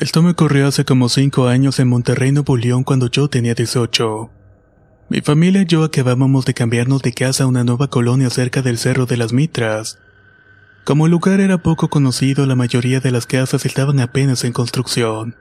Esto 0.09 0.23
me 0.23 0.31
ocurrió 0.31 0.67
hace 0.67 0.87
como 0.87 1.11
cinco 1.11 1.49
años 1.49 1.79
en 1.81 1.89
Monterrey, 1.89 2.33
Nuevo 2.33 2.57
León, 2.57 2.83
cuando 2.83 3.11
yo 3.11 3.29
tenía 3.29 3.53
18. 3.53 4.31
Mi 5.11 5.21
familia 5.21 5.61
y 5.61 5.67
yo 5.67 5.85
acabábamos 5.85 6.47
de 6.47 6.55
cambiarnos 6.55 7.03
de 7.03 7.13
casa 7.13 7.45
a 7.45 7.47
una 7.47 7.63
nueva 7.63 7.91
colonia 7.91 8.31
cerca 8.31 8.63
del 8.63 8.79
Cerro 8.79 9.05
de 9.05 9.19
las 9.19 9.35
Mitras. 9.35 9.99
Como 10.87 11.05
el 11.05 11.13
lugar 11.13 11.41
era 11.41 11.63
poco 11.63 11.91
conocido, 11.91 12.47
la 12.47 12.55
mayoría 12.55 13.01
de 13.01 13.11
las 13.11 13.27
casas 13.27 13.67
estaban 13.67 14.01
apenas 14.01 14.45
en 14.45 14.55
construcción. 14.55 15.37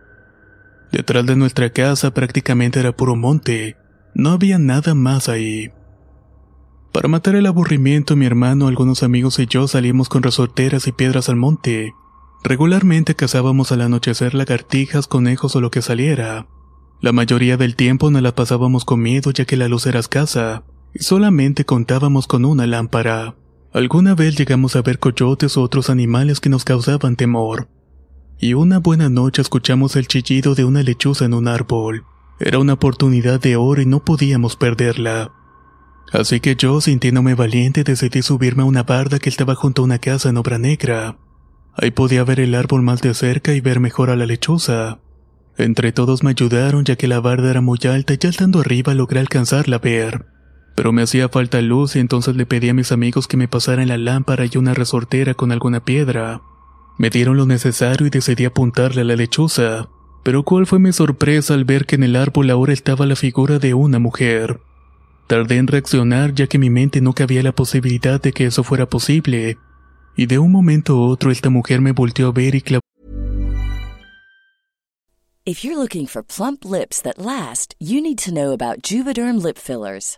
Detrás 0.92 1.26
de 1.26 1.38
nuestra 1.38 1.70
casa 1.70 2.14
prácticamente 2.14 2.82
era 2.82 2.92
puro 2.92 3.16
monte, 3.16 3.78
no 4.16 4.32
había 4.32 4.60
nada 4.60 4.96
más 4.96 5.30
ahí. 5.30 5.72
Para 6.92 7.08
matar 7.08 7.36
el 7.36 7.46
aburrimiento, 7.46 8.18
mi 8.18 8.26
hermano, 8.26 8.68
algunos 8.68 9.02
amigos 9.02 9.40
y 9.40 9.46
yo 9.46 9.66
salimos 9.70 10.10
con 10.10 10.24
resorteras 10.24 10.88
y 10.88 10.92
piedras 10.92 11.30
al 11.30 11.38
monte. 11.38 11.94
Regularmente 12.48 13.14
cazábamos 13.14 13.74
al 13.74 13.82
anochecer 13.82 14.34
lagartijas, 14.34 15.08
conejos 15.08 15.58
o 15.58 15.60
lo 15.60 15.70
que 15.70 15.82
saliera. 15.82 16.48
La 17.02 17.12
mayoría 17.12 17.58
del 17.58 17.76
tiempo 17.76 18.10
nos 18.10 18.22
la 18.22 18.36
pasábamos 18.36 18.86
con 18.86 19.02
miedo 19.02 19.32
ya 19.32 19.44
que 19.44 19.58
la 19.58 19.68
luz 19.68 19.86
era 19.86 20.00
escasa, 20.00 20.64
y 20.94 21.04
solamente 21.04 21.66
contábamos 21.66 22.26
con 22.26 22.46
una 22.46 22.66
lámpara. 22.66 23.36
Alguna 23.74 24.16
vez 24.16 24.38
llegamos 24.38 24.78
a 24.78 24.82
ver 24.82 24.98
coyotes 24.98 25.58
u 25.58 25.62
otros 25.62 25.90
animales 25.90 26.40
que 26.40 26.48
nos 26.48 26.64
causaban 26.64 27.18
temor. 27.18 27.68
Y 28.40 28.54
una 28.54 28.80
buena 28.80 29.10
noche 29.10 29.42
escuchamos 29.42 29.98
el 29.98 30.08
chillido 30.08 30.56
de 30.56 30.64
una 30.64 30.84
lechuza 30.84 31.26
en 31.26 31.34
un 31.34 31.50
árbol. 31.50 32.06
Era 32.40 32.60
una 32.60 32.74
oportunidad 32.74 33.42
de 33.42 33.58
oro 33.58 33.82
y 33.82 33.86
no 33.86 34.06
podíamos 34.06 34.56
perderla. 34.56 35.34
Así 36.14 36.40
que 36.40 36.56
yo, 36.56 36.80
sintiéndome 36.80 37.36
valiente, 37.36 37.84
decidí 37.84 38.22
subirme 38.22 38.64
a 38.64 38.68
una 38.68 38.84
barda 38.84 39.20
que 39.20 39.28
estaba 39.28 39.54
junto 39.54 39.82
a 39.82 39.86
una 39.86 40.00
casa 40.00 40.30
en 40.30 40.38
obra 40.38 40.58
negra. 40.58 41.18
Ahí 41.80 41.92
podía 41.92 42.24
ver 42.24 42.40
el 42.40 42.56
árbol 42.56 42.82
más 42.82 43.02
de 43.02 43.14
cerca 43.14 43.54
y 43.54 43.62
ver 43.62 43.80
mejor 43.80 44.10
a 44.10 44.16
la 44.16 44.26
lechuza. 44.26 44.98
Entre 45.58 45.92
todos 45.92 46.24
me 46.24 46.32
ayudaron 46.32 46.86
ya 46.86 46.96
que 46.96 47.08
la 47.08 47.20
barda 47.20 47.52
era 47.52 47.62
muy 47.62 47.80
alta 47.88 48.14
y 48.14 48.18
ya 48.18 48.30
estando 48.30 48.60
arriba 48.60 48.96
logré 48.96 49.20
alcanzarla 49.20 49.76
a 49.76 49.80
ver. 49.80 50.26
Pero 50.76 50.92
me 50.92 51.04
hacía 51.04 51.30
falta 51.30 51.62
luz 51.62 51.96
y 51.96 52.00
entonces 52.00 52.36
le 52.36 52.46
pedí 52.46 52.70
a 52.70 52.74
mis 52.74 52.92
amigos 52.92 53.28
que 53.28 53.38
me 53.38 53.48
pasaran 53.48 53.88
la 53.88 53.98
lámpara 53.98 54.46
y 54.46 54.58
una 54.58 54.74
resortera 54.74 55.36
con 55.36 55.52
alguna 55.52 55.84
piedra. 55.84 56.42
Me 56.98 57.12
dieron 57.12 57.38
lo 57.38 57.46
necesario 57.46 58.08
y 58.08 58.10
decidí 58.10 58.46
apuntarle 58.46 59.02
a 59.02 59.04
la 59.06 59.16
lechuza. 59.16 59.88
Pero 60.24 60.44
cuál 60.44 60.66
fue 60.66 60.80
mi 60.80 60.92
sorpresa 60.92 61.54
al 61.54 61.64
ver 61.64 61.86
que 61.86 61.96
en 61.96 62.04
el 62.04 62.16
árbol 62.16 62.50
ahora 62.50 62.74
estaba 62.74 63.06
la 63.06 63.16
figura 63.16 63.60
de 63.60 63.76
una 63.76 64.00
mujer. 64.00 64.60
Tardé 65.28 65.58
en 65.58 65.68
reaccionar 65.68 66.34
ya 66.34 66.48
que 66.48 66.58
mi 66.58 66.70
mente 66.70 67.02
no 67.02 67.14
cabía 67.14 67.44
la 67.44 67.52
posibilidad 67.52 68.22
de 68.22 68.32
que 68.34 68.46
eso 68.46 68.64
fuera 68.64 68.88
posible, 68.88 69.58
y 70.18 70.26
de 70.26 70.40
un 70.40 70.52
momento 70.52 70.96
a 70.96 71.08
otro 71.08 71.32
esta 71.32 71.50
mujer 71.50 71.80
me 71.80 71.94
volteó 71.94 72.28
a 72.28 72.32
ver 72.32 72.56
y 72.56 72.62
clavó. 72.62 72.82
If 75.46 75.64
you're 75.64 75.78
looking 75.78 76.08
for 76.08 76.22
plump 76.22 76.66
lips 76.66 77.02
that 77.04 77.18
last, 77.18 77.74
you 77.80 78.02
need 78.02 78.18
to 78.26 78.34
know 78.34 78.52
about 78.52 78.82
Juvederm 78.82 79.42
lip 79.42 79.58
fillers. 79.58 80.18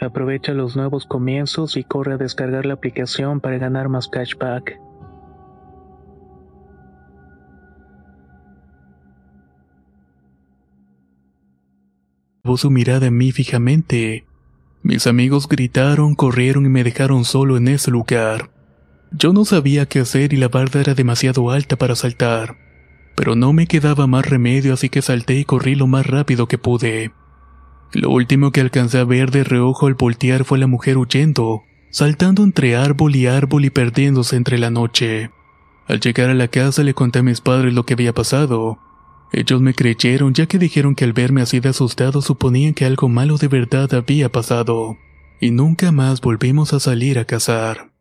Aprovecha 0.00 0.52
los 0.52 0.76
nuevos 0.76 1.06
comienzos 1.06 1.76
y 1.76 1.84
corre 1.84 2.14
a 2.14 2.16
descargar 2.16 2.66
la 2.66 2.74
aplicación 2.74 3.40
para 3.40 3.58
ganar 3.58 3.88
más 3.88 4.08
cashback. 4.08 4.78
Su 12.56 12.70
mirada 12.70 13.06
en 13.06 13.16
mí 13.16 13.32
fijamente. 13.32 14.26
Mis 14.82 15.06
amigos 15.06 15.48
gritaron, 15.48 16.14
corrieron 16.14 16.66
y 16.66 16.68
me 16.68 16.84
dejaron 16.84 17.24
solo 17.24 17.56
en 17.56 17.66
ese 17.68 17.90
lugar. 17.90 18.50
Yo 19.10 19.32
no 19.32 19.44
sabía 19.44 19.86
qué 19.86 20.00
hacer 20.00 20.32
y 20.32 20.36
la 20.36 20.48
barda 20.48 20.80
era 20.80 20.94
demasiado 20.94 21.50
alta 21.50 21.76
para 21.76 21.96
saltar, 21.96 22.56
pero 23.16 23.34
no 23.34 23.52
me 23.52 23.66
quedaba 23.66 24.06
más 24.06 24.28
remedio 24.28 24.74
así 24.74 24.88
que 24.88 25.02
salté 25.02 25.34
y 25.34 25.44
corrí 25.44 25.74
lo 25.74 25.86
más 25.86 26.06
rápido 26.06 26.46
que 26.46 26.58
pude. 26.58 27.12
Lo 27.94 28.10
último 28.10 28.50
que 28.50 28.60
alcancé 28.60 28.98
a 28.98 29.04
ver 29.04 29.30
de 29.30 29.44
reojo 29.44 29.86
al 29.86 29.94
voltear 29.94 30.44
fue 30.44 30.58
la 30.58 30.66
mujer 30.66 30.98
huyendo, 30.98 31.62
saltando 31.90 32.42
entre 32.42 32.74
árbol 32.74 33.14
y 33.14 33.26
árbol 33.26 33.64
y 33.64 33.70
perdiéndose 33.70 34.34
entre 34.34 34.58
la 34.58 34.70
noche. 34.70 35.30
Al 35.86 36.00
llegar 36.00 36.28
a 36.28 36.34
la 36.34 36.48
casa 36.48 36.82
le 36.82 36.92
conté 36.92 37.20
a 37.20 37.22
mis 37.22 37.40
padres 37.40 37.72
lo 37.72 37.84
que 37.84 37.94
había 37.94 38.12
pasado. 38.12 38.78
Ellos 39.32 39.60
me 39.60 39.74
creyeron 39.74 40.34
ya 40.34 40.46
que 40.46 40.58
dijeron 40.58 40.96
que 40.96 41.04
al 41.04 41.12
verme 41.12 41.40
así 41.40 41.60
de 41.60 41.68
asustado 41.68 42.20
suponían 42.20 42.74
que 42.74 42.84
algo 42.84 43.08
malo 43.08 43.36
de 43.36 43.46
verdad 43.48 43.92
había 43.94 44.28
pasado. 44.28 44.96
Y 45.40 45.52
nunca 45.52 45.92
más 45.92 46.20
volvimos 46.20 46.72
a 46.72 46.80
salir 46.80 47.18
a 47.20 47.24
cazar. 47.24 47.93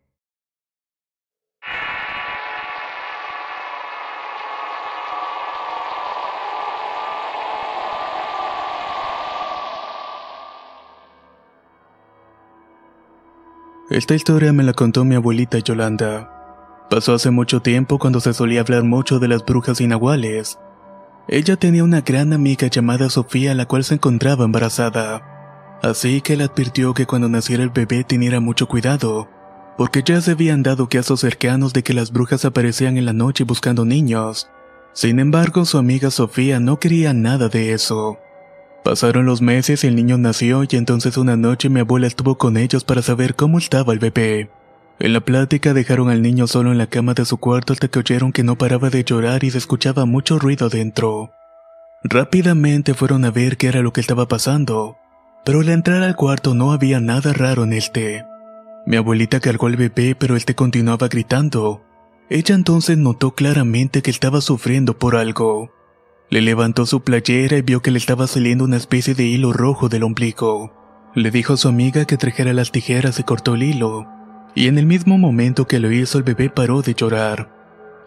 Esta 13.90 14.16
historia 14.16 14.54
me 14.54 14.64
la 14.64 14.72
contó 14.72 15.04
mi 15.04 15.16
abuelita 15.16 15.60
Yolanda. 15.60 16.86
Pasó 16.90 17.14
hace 17.14 17.32
mucho 17.32 17.62
tiempo 17.62 18.00
cuando 18.00 18.22
se 18.22 18.34
solía 18.34 18.62
hablar 18.62 18.84
mucho 18.84 19.20
de 19.20 19.28
las 19.28 19.44
brujas 19.44 19.82
inaguales. 19.82 20.58
Ella 21.28 21.58
tenía 21.58 21.84
una 21.84 22.00
gran 22.00 22.32
amiga 22.32 22.68
llamada 22.68 23.10
Sofía 23.10 23.54
la 23.54 23.66
cual 23.66 23.84
se 23.84 23.96
encontraba 23.96 24.46
embarazada. 24.46 25.80
Así 25.82 26.22
que 26.22 26.38
le 26.38 26.46
advirtió 26.46 26.94
que 26.94 27.06
cuando 27.06 27.28
naciera 27.28 27.62
el 27.62 27.72
bebé 27.72 28.06
teniera 28.06 28.40
mucho 28.40 28.70
cuidado, 28.70 29.28
porque 29.78 30.02
ya 30.02 30.22
se 30.22 30.32
habían 30.32 30.64
dado 30.64 30.88
casos 30.88 31.20
cercanos 31.20 31.74
de 31.74 31.84
que 31.84 31.94
las 31.94 32.14
brujas 32.14 32.46
aparecían 32.46 32.96
en 32.98 33.06
la 33.06 33.14
noche 33.14 33.44
buscando 33.44 33.84
niños. 33.84 34.50
Sin 34.94 35.20
embargo, 35.20 35.66
su 35.66 35.78
amiga 35.78 36.10
Sofía 36.10 36.62
no 36.62 36.80
quería 36.80 37.14
nada 37.14 37.50
de 37.50 37.74
eso. 37.74 38.18
Pasaron 38.84 39.26
los 39.26 39.42
meses 39.42 39.84
y 39.84 39.88
el 39.88 39.96
niño 39.96 40.18
nació 40.18 40.64
y 40.64 40.76
entonces 40.76 41.18
una 41.18 41.38
noche 41.38 41.70
mi 41.70 41.80
abuela 41.80 42.06
estuvo 42.06 42.38
con 42.38 42.58
ellos 42.58 42.84
para 42.84 43.02
saber 43.02 43.36
cómo 43.36 43.58
estaba 43.58 43.94
el 43.94 44.00
bebé. 44.00 44.50
En 45.00 45.14
la 45.14 45.22
plática 45.22 45.74
dejaron 45.74 46.10
al 46.10 46.22
niño 46.22 46.48
solo 46.48 46.72
en 46.72 46.78
la 46.78 46.88
cama 46.88 47.14
de 47.14 47.26
su 47.26 47.38
cuarto 47.38 47.72
hasta 47.74 47.88
que 47.88 48.00
oyeron 48.00 48.34
que 48.34 48.44
no 48.44 48.58
paraba 48.58 48.90
de 48.90 49.04
llorar 49.04 49.44
y 49.46 49.52
se 49.52 49.58
escuchaba 49.58 50.06
mucho 50.06 50.38
ruido 50.38 50.70
dentro. 50.70 51.32
Rápidamente 52.04 52.94
fueron 52.94 53.24
a 53.24 53.32
ver 53.32 53.56
qué 53.56 53.68
era 53.68 53.82
lo 53.82 53.94
que 53.94 54.02
estaba 54.02 54.28
pasando, 54.28 54.98
pero 55.46 55.62
al 55.62 55.70
entrar 55.70 56.04
al 56.04 56.18
cuarto 56.18 56.54
no 56.54 56.74
había 56.74 57.00
nada 57.00 57.32
raro 57.32 57.64
en 57.64 57.72
este. 57.74 58.26
Mi 58.86 58.98
abuelita 58.98 59.40
cargó 59.40 59.68
al 59.68 59.78
bebé 59.78 60.14
pero 60.14 60.36
este 60.36 60.56
continuaba 60.56 61.08
gritando. 61.08 61.82
Ella 62.30 62.54
entonces 62.54 62.98
notó 62.98 63.32
claramente 63.32 64.02
que 64.02 64.12
estaba 64.12 64.42
sufriendo 64.42 64.98
por 64.98 65.16
algo. 65.16 65.72
Le 66.34 66.42
levantó 66.42 66.88
su 66.88 67.04
playera 67.04 67.58
y 67.58 67.62
vio 67.62 67.84
que 67.84 67.92
le 67.92 68.00
estaba 68.00 68.26
saliendo 68.26 68.64
una 68.64 68.78
especie 68.78 69.14
de 69.14 69.24
hilo 69.24 69.54
rojo 69.54 69.88
del 69.88 70.02
ombligo. 70.02 70.74
Le 71.14 71.30
dijo 71.30 71.54
a 71.54 71.58
su 71.58 71.68
amiga 71.68 72.06
que 72.06 72.18
trajera 72.18 72.54
las 72.54 72.72
tijeras 72.72 73.20
y 73.20 73.24
cortó 73.24 73.54
el 73.54 73.62
hilo. 73.62 74.08
Y 74.56 74.66
en 74.66 74.80
el 74.80 74.88
mismo 74.88 75.20
momento 75.20 75.68
que 75.68 75.80
lo 75.80 75.92
hizo 75.92 76.18
el 76.18 76.24
bebé 76.24 76.50
paró 76.50 76.82
de 76.82 76.96
llorar. 76.96 77.54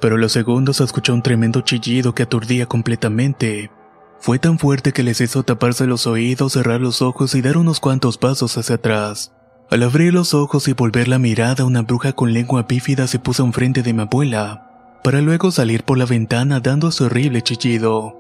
Pero 0.01 0.17
a 0.17 0.19
los 0.19 0.33
segundos 0.33 0.81
escuchó 0.81 1.15
un 1.15 1.23
tremendo 1.23 1.61
chillido 1.61 2.17
que 2.17 2.25
aturdía 2.25 2.67
completamente. 2.67 3.71
Fue 4.19 4.41
tan 4.41 4.59
fuerte 4.59 4.93
que 4.93 5.05
les 5.05 5.21
hizo 5.21 5.45
taparse 5.45 5.87
los 5.87 6.09
oídos, 6.09 6.55
cerrar 6.55 6.81
los 6.81 7.03
ojos 7.03 7.33
y 7.37 7.43
dar 7.43 7.57
unos 7.57 7.79
cuantos 7.79 8.19
pasos 8.19 8.59
hacia 8.59 8.75
atrás. 8.75 9.35
Al 9.71 9.85
abrir 9.85 10.13
los 10.13 10.35
ojos 10.35 10.67
y 10.67 10.73
volver 10.73 11.07
la 11.07 11.21
mirada, 11.21 11.65
una 11.65 11.83
bruja 11.83 12.13
con 12.13 12.33
lengua 12.33 12.65
bífida 12.65 13.07
se 13.07 13.21
puso 13.21 13.45
enfrente 13.45 13.85
de 13.85 13.93
mi 13.93 14.03
abuela 14.03 14.66
para 15.07 15.23
luego 15.23 15.53
salir 15.53 15.85
por 15.85 15.99
la 15.99 16.05
ventana 16.05 16.59
dando 16.59 16.91
su 16.91 17.05
horrible 17.05 17.41
chillido. 17.41 18.17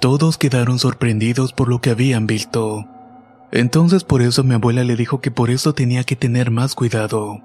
Todos 0.00 0.38
quedaron 0.38 0.78
sorprendidos 0.78 1.52
por 1.52 1.68
lo 1.68 1.82
que 1.82 1.90
habían 1.90 2.26
visto. 2.26 2.86
Entonces 3.50 4.02
por 4.02 4.22
eso 4.22 4.42
mi 4.42 4.54
abuela 4.54 4.82
le 4.82 4.96
dijo 4.96 5.20
que 5.20 5.30
por 5.30 5.50
eso 5.50 5.74
tenía 5.74 6.04
que 6.04 6.16
tener 6.16 6.50
más 6.50 6.74
cuidado. 6.74 7.42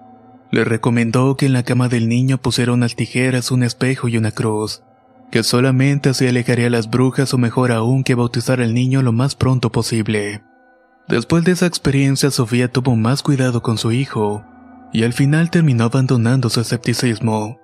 Le 0.52 0.64
recomendó 0.64 1.36
que 1.36 1.48
en 1.48 1.52
la 1.52 1.64
cama 1.64 1.90
del 1.90 2.08
niño 2.08 2.38
pusiera 2.38 2.72
unas 2.72 2.96
tijeras, 2.96 3.52
un 3.52 3.64
espejo 3.64 4.08
y 4.08 4.16
una 4.16 4.32
cruz, 4.32 4.84
que 5.32 5.44
solamente 5.44 6.08
así 6.08 6.26
alejaría 6.26 6.68
a 6.68 6.70
las 6.70 6.90
brujas 6.90 7.34
o 7.34 7.38
mejor 7.38 7.74
aún 7.74 8.06
que 8.06 8.16
bautizar 8.16 8.62
al 8.62 8.74
niño 8.74 9.02
lo 9.02 9.12
más 9.12 9.36
pronto 9.36 9.70
posible. 9.70 10.44
Después 11.10 11.44
de 11.44 11.52
esa 11.52 11.66
experiencia 11.66 12.32
Sofía 12.32 12.72
tuvo 12.72 12.96
más 12.96 13.22
cuidado 13.22 13.62
con 13.62 13.78
su 13.78 13.92
hijo, 13.92 14.46
y 14.94 15.04
al 15.04 15.12
final 15.12 15.50
terminó 15.50 15.84
abandonando 15.84 16.50
su 16.50 16.62
escepticismo. 16.62 17.60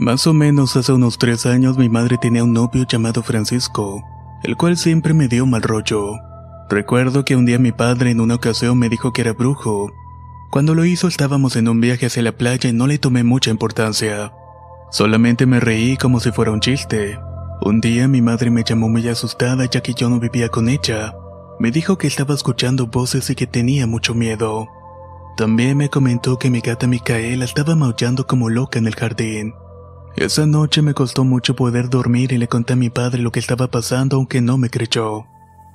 Más 0.00 0.28
o 0.28 0.32
menos 0.32 0.76
hace 0.76 0.92
unos 0.92 1.18
tres 1.18 1.44
años 1.44 1.76
mi 1.76 1.88
madre 1.88 2.18
tenía 2.18 2.44
un 2.44 2.52
novio 2.52 2.86
llamado 2.88 3.20
Francisco, 3.24 4.04
el 4.44 4.56
cual 4.56 4.76
siempre 4.76 5.12
me 5.12 5.26
dio 5.26 5.44
mal 5.44 5.60
rollo. 5.60 6.12
Recuerdo 6.70 7.24
que 7.24 7.34
un 7.34 7.44
día 7.46 7.58
mi 7.58 7.72
padre 7.72 8.12
en 8.12 8.20
una 8.20 8.36
ocasión 8.36 8.78
me 8.78 8.88
dijo 8.88 9.12
que 9.12 9.22
era 9.22 9.32
brujo. 9.32 9.90
Cuando 10.52 10.76
lo 10.76 10.84
hizo 10.84 11.08
estábamos 11.08 11.56
en 11.56 11.66
un 11.66 11.80
viaje 11.80 12.06
hacia 12.06 12.22
la 12.22 12.30
playa 12.30 12.70
y 12.70 12.72
no 12.72 12.86
le 12.86 12.98
tomé 12.98 13.24
mucha 13.24 13.50
importancia. 13.50 14.32
Solamente 14.92 15.46
me 15.46 15.58
reí 15.58 15.96
como 15.96 16.20
si 16.20 16.30
fuera 16.30 16.52
un 16.52 16.60
chiste. 16.60 17.18
Un 17.62 17.80
día 17.80 18.06
mi 18.06 18.22
madre 18.22 18.52
me 18.52 18.62
llamó 18.62 18.88
muy 18.88 19.08
asustada 19.08 19.64
ya 19.64 19.80
que 19.80 19.94
yo 19.94 20.08
no 20.08 20.20
vivía 20.20 20.48
con 20.48 20.68
ella. 20.68 21.16
Me 21.58 21.72
dijo 21.72 21.98
que 21.98 22.06
estaba 22.06 22.34
escuchando 22.34 22.86
voces 22.86 23.30
y 23.30 23.34
que 23.34 23.48
tenía 23.48 23.88
mucho 23.88 24.14
miedo. 24.14 24.68
También 25.36 25.76
me 25.76 25.90
comentó 25.90 26.38
que 26.38 26.50
mi 26.50 26.60
gata 26.60 26.86
Micaela 26.86 27.44
estaba 27.44 27.74
maullando 27.74 28.28
como 28.28 28.48
loca 28.48 28.78
en 28.78 28.86
el 28.86 28.94
jardín. 28.94 29.54
Esa 30.18 30.46
noche 30.46 30.82
me 30.82 30.94
costó 30.94 31.22
mucho 31.22 31.54
poder 31.54 31.90
dormir 31.90 32.32
y 32.32 32.38
le 32.38 32.48
conté 32.48 32.72
a 32.72 32.76
mi 32.76 32.90
padre 32.90 33.22
lo 33.22 33.30
que 33.30 33.38
estaba 33.38 33.68
pasando 33.68 34.16
aunque 34.16 34.40
no 34.40 34.58
me 34.58 34.68
creyó. 34.68 35.26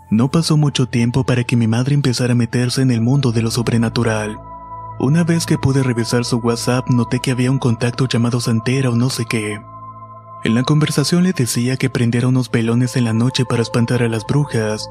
No 0.09 0.31
pasó 0.31 0.57
mucho 0.57 0.85
tiempo 0.85 1.23
para 1.23 1.45
que 1.45 1.55
mi 1.55 1.65
madre 1.65 1.95
empezara 1.95 2.33
a 2.33 2.35
meterse 2.35 2.81
en 2.81 2.91
el 2.91 2.99
mundo 2.99 3.31
de 3.31 3.41
lo 3.41 3.49
sobrenatural. 3.51 4.37
Una 4.99 5.23
vez 5.23 5.45
que 5.45 5.57
pude 5.57 5.81
revisar 5.81 6.25
su 6.25 6.39
WhatsApp 6.39 6.89
noté 6.89 7.21
que 7.23 7.31
había 7.31 7.51
un 7.51 7.57
contacto 7.57 8.05
llamado 8.05 8.41
Santera 8.41 8.89
o 8.89 8.97
no 8.97 9.09
sé 9.09 9.23
qué. 9.29 9.61
En 10.43 10.55
la 10.55 10.63
conversación 10.63 11.23
le 11.23 11.31
decía 11.31 11.77
que 11.77 11.89
prendiera 11.89 12.27
unos 12.27 12.51
velones 12.51 12.97
en 12.97 13.05
la 13.05 13.13
noche 13.13 13.45
para 13.45 13.61
espantar 13.61 14.03
a 14.03 14.09
las 14.09 14.27
brujas, 14.27 14.89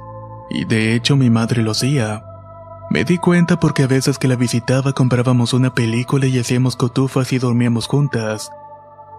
y 0.48 0.64
de 0.64 0.94
hecho 0.94 1.14
mi 1.14 1.28
madre 1.28 1.62
lo 1.62 1.72
hacía. 1.72 2.24
Me 2.88 3.04
di 3.04 3.18
cuenta 3.18 3.60
porque 3.60 3.82
a 3.82 3.86
veces 3.86 4.16
que 4.16 4.28
la 4.28 4.36
visitaba 4.36 4.94
comprábamos 4.94 5.52
una 5.52 5.74
película 5.74 6.26
y 6.26 6.38
hacíamos 6.38 6.74
cotufas 6.74 7.34
y 7.34 7.38
dormíamos 7.38 7.86
juntas. 7.86 8.50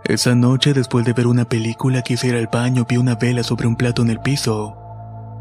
Esa 0.06 0.36
noche, 0.36 0.74
después 0.74 1.06
de 1.06 1.14
ver 1.14 1.28
una 1.28 1.46
película 1.46 2.02
que 2.02 2.16
ir 2.22 2.36
al 2.36 2.48
baño, 2.48 2.86
vi 2.88 2.98
una 2.98 3.16
vela 3.16 3.42
sobre 3.42 3.68
un 3.68 3.78
plato 3.78 4.02
en 4.02 4.10
el 4.10 4.20
piso. 4.20 4.76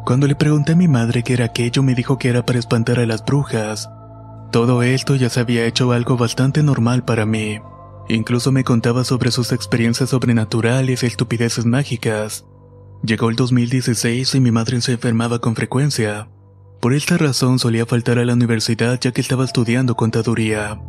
Cuando 0.04 0.28
le 0.28 0.36
pregunté 0.36 0.72
a 0.72 0.76
mi 0.76 0.86
madre 0.86 1.24
qué 1.24 1.32
era 1.32 1.46
aquello, 1.46 1.82
me 1.82 1.96
dijo 1.96 2.16
que 2.16 2.28
era 2.28 2.46
para 2.46 2.60
espantar 2.60 3.00
a 3.00 3.06
las 3.06 3.24
brujas. 3.24 3.90
Todo 4.52 4.82
esto 4.84 5.16
ya 5.16 5.30
se 5.30 5.40
había 5.40 5.64
hecho 5.64 5.90
algo 5.90 6.16
bastante 6.16 6.62
normal 6.62 7.04
para 7.04 7.26
mí. 7.26 7.58
Incluso 8.08 8.52
me 8.52 8.62
contaba 8.62 9.02
sobre 9.02 9.32
sus 9.32 9.50
experiencias 9.50 10.10
sobrenaturales 10.10 11.02
y 11.02 11.06
estupideces 11.06 11.66
mágicas. 11.66 12.44
Llegó 13.02 13.30
el 13.30 13.36
2016 13.36 14.34
y 14.36 14.40
mi 14.40 14.52
madre 14.52 14.80
se 14.80 14.92
enfermaba 14.92 15.40
con 15.40 15.56
frecuencia. 15.56 16.28
Por 16.80 16.94
esta 16.94 17.16
razón 17.16 17.58
solía 17.58 17.86
faltar 17.86 18.18
a 18.18 18.24
la 18.24 18.34
universidad 18.34 18.98
ya 19.00 19.10
que 19.10 19.20
estaba 19.20 19.44
estudiando 19.44 19.96
contaduría. 19.96 20.80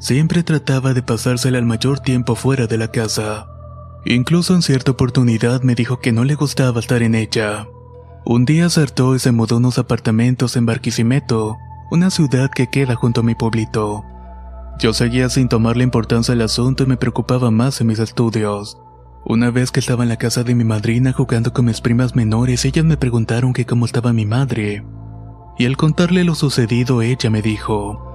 Siempre 0.00 0.42
trataba 0.42 0.94
de 0.94 1.02
pasársela 1.02 1.58
el 1.58 1.66
mayor 1.66 2.00
tiempo 2.00 2.34
fuera 2.34 2.66
de 2.66 2.78
la 2.78 2.88
casa. 2.88 3.46
Incluso 4.06 4.54
en 4.54 4.62
cierta 4.62 4.92
oportunidad 4.92 5.60
me 5.60 5.74
dijo 5.74 6.00
que 6.00 6.10
no 6.10 6.24
le 6.24 6.36
gustaba 6.36 6.80
estar 6.80 7.02
en 7.02 7.14
ella. 7.14 7.68
Un 8.24 8.46
día 8.46 8.66
acertó 8.66 9.14
y 9.14 9.18
se 9.18 9.30
mudó 9.30 9.56
a 9.56 9.58
unos 9.58 9.78
apartamentos 9.78 10.56
en 10.56 10.64
Barquisimeto, 10.64 11.58
una 11.90 12.08
ciudad 12.08 12.50
que 12.50 12.68
queda 12.68 12.94
junto 12.94 13.20
a 13.20 13.24
mi 13.24 13.34
pueblito. 13.34 14.02
Yo 14.78 14.94
seguía 14.94 15.28
sin 15.28 15.50
tomarle 15.50 15.84
importancia 15.84 16.32
al 16.32 16.40
asunto 16.40 16.84
y 16.84 16.86
me 16.86 16.96
preocupaba 16.96 17.50
más 17.50 17.78
en 17.82 17.88
mis 17.88 17.98
estudios. 17.98 18.78
Una 19.26 19.50
vez 19.50 19.70
que 19.70 19.80
estaba 19.80 20.02
en 20.02 20.08
la 20.08 20.16
casa 20.16 20.44
de 20.44 20.54
mi 20.54 20.64
madrina 20.64 21.12
jugando 21.12 21.52
con 21.52 21.66
mis 21.66 21.82
primas 21.82 22.16
menores, 22.16 22.64
ellas 22.64 22.86
me 22.86 22.96
preguntaron 22.96 23.52
que 23.52 23.66
cómo 23.66 23.84
estaba 23.84 24.14
mi 24.14 24.24
madre. 24.24 24.82
Y 25.58 25.66
al 25.66 25.76
contarle 25.76 26.24
lo 26.24 26.34
sucedido, 26.34 27.02
ella 27.02 27.28
me 27.28 27.42
dijo, 27.42 28.09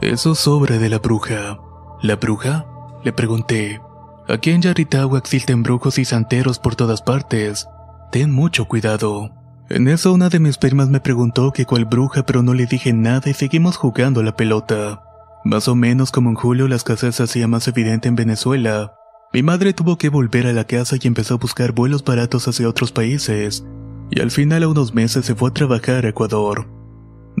eso 0.00 0.34
sobra 0.34 0.78
de 0.78 0.88
la 0.88 0.98
bruja. 0.98 1.58
¿La 2.02 2.16
bruja? 2.16 2.66
Le 3.04 3.12
pregunté. 3.12 3.80
Aquí 4.28 4.50
en 4.50 4.62
Yaritagua 4.62 5.18
existen 5.18 5.62
brujos 5.62 5.98
y 5.98 6.04
santeros 6.04 6.58
por 6.58 6.76
todas 6.76 7.02
partes. 7.02 7.66
Ten 8.12 8.30
mucho 8.30 8.66
cuidado. 8.66 9.30
En 9.68 9.88
eso 9.88 10.12
una 10.12 10.28
de 10.28 10.38
mis 10.38 10.56
primas 10.56 10.88
me 10.88 11.00
preguntó 11.00 11.52
que 11.52 11.66
cuál 11.66 11.84
bruja, 11.84 12.24
pero 12.24 12.42
no 12.42 12.54
le 12.54 12.66
dije 12.66 12.92
nada 12.92 13.28
y 13.28 13.34
seguimos 13.34 13.76
jugando 13.76 14.22
la 14.22 14.36
pelota. 14.36 15.02
Más 15.44 15.68
o 15.68 15.74
menos 15.74 16.10
como 16.12 16.30
en 16.30 16.36
julio 16.36 16.68
la 16.68 16.76
escasez 16.76 17.16
se 17.16 17.22
hacía 17.24 17.48
más 17.48 17.66
evidente 17.68 18.08
en 18.08 18.16
Venezuela. 18.16 18.94
Mi 19.32 19.42
madre 19.42 19.72
tuvo 19.72 19.98
que 19.98 20.08
volver 20.08 20.46
a 20.46 20.52
la 20.52 20.64
casa 20.64 20.96
y 21.00 21.06
empezó 21.06 21.34
a 21.34 21.38
buscar 21.38 21.72
vuelos 21.72 22.04
baratos 22.04 22.48
hacia 22.48 22.68
otros 22.68 22.92
países, 22.92 23.64
y 24.10 24.20
al 24.20 24.30
final 24.30 24.62
a 24.62 24.68
unos 24.68 24.94
meses 24.94 25.26
se 25.26 25.34
fue 25.34 25.50
a 25.50 25.54
trabajar 25.54 26.06
a 26.06 26.08
Ecuador. 26.08 26.77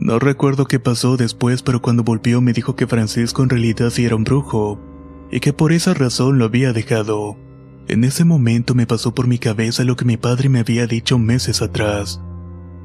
No 0.00 0.20
recuerdo 0.20 0.66
qué 0.66 0.78
pasó 0.78 1.16
después, 1.16 1.62
pero 1.62 1.82
cuando 1.82 2.04
volvió 2.04 2.40
me 2.40 2.52
dijo 2.52 2.76
que 2.76 2.86
Francisco 2.86 3.42
en 3.42 3.48
realidad 3.48 3.90
sí 3.90 4.04
era 4.04 4.14
un 4.14 4.22
brujo, 4.22 4.78
y 5.32 5.40
que 5.40 5.52
por 5.52 5.72
esa 5.72 5.92
razón 5.92 6.38
lo 6.38 6.44
había 6.44 6.72
dejado. 6.72 7.36
En 7.88 8.04
ese 8.04 8.24
momento 8.24 8.74
me 8.74 8.86
pasó 8.86 9.12
por 9.12 9.26
mi 9.26 9.38
cabeza 9.38 9.82
lo 9.82 9.96
que 9.96 10.04
mi 10.04 10.16
padre 10.16 10.48
me 10.48 10.60
había 10.60 10.86
dicho 10.86 11.18
meses 11.18 11.62
atrás. 11.62 12.22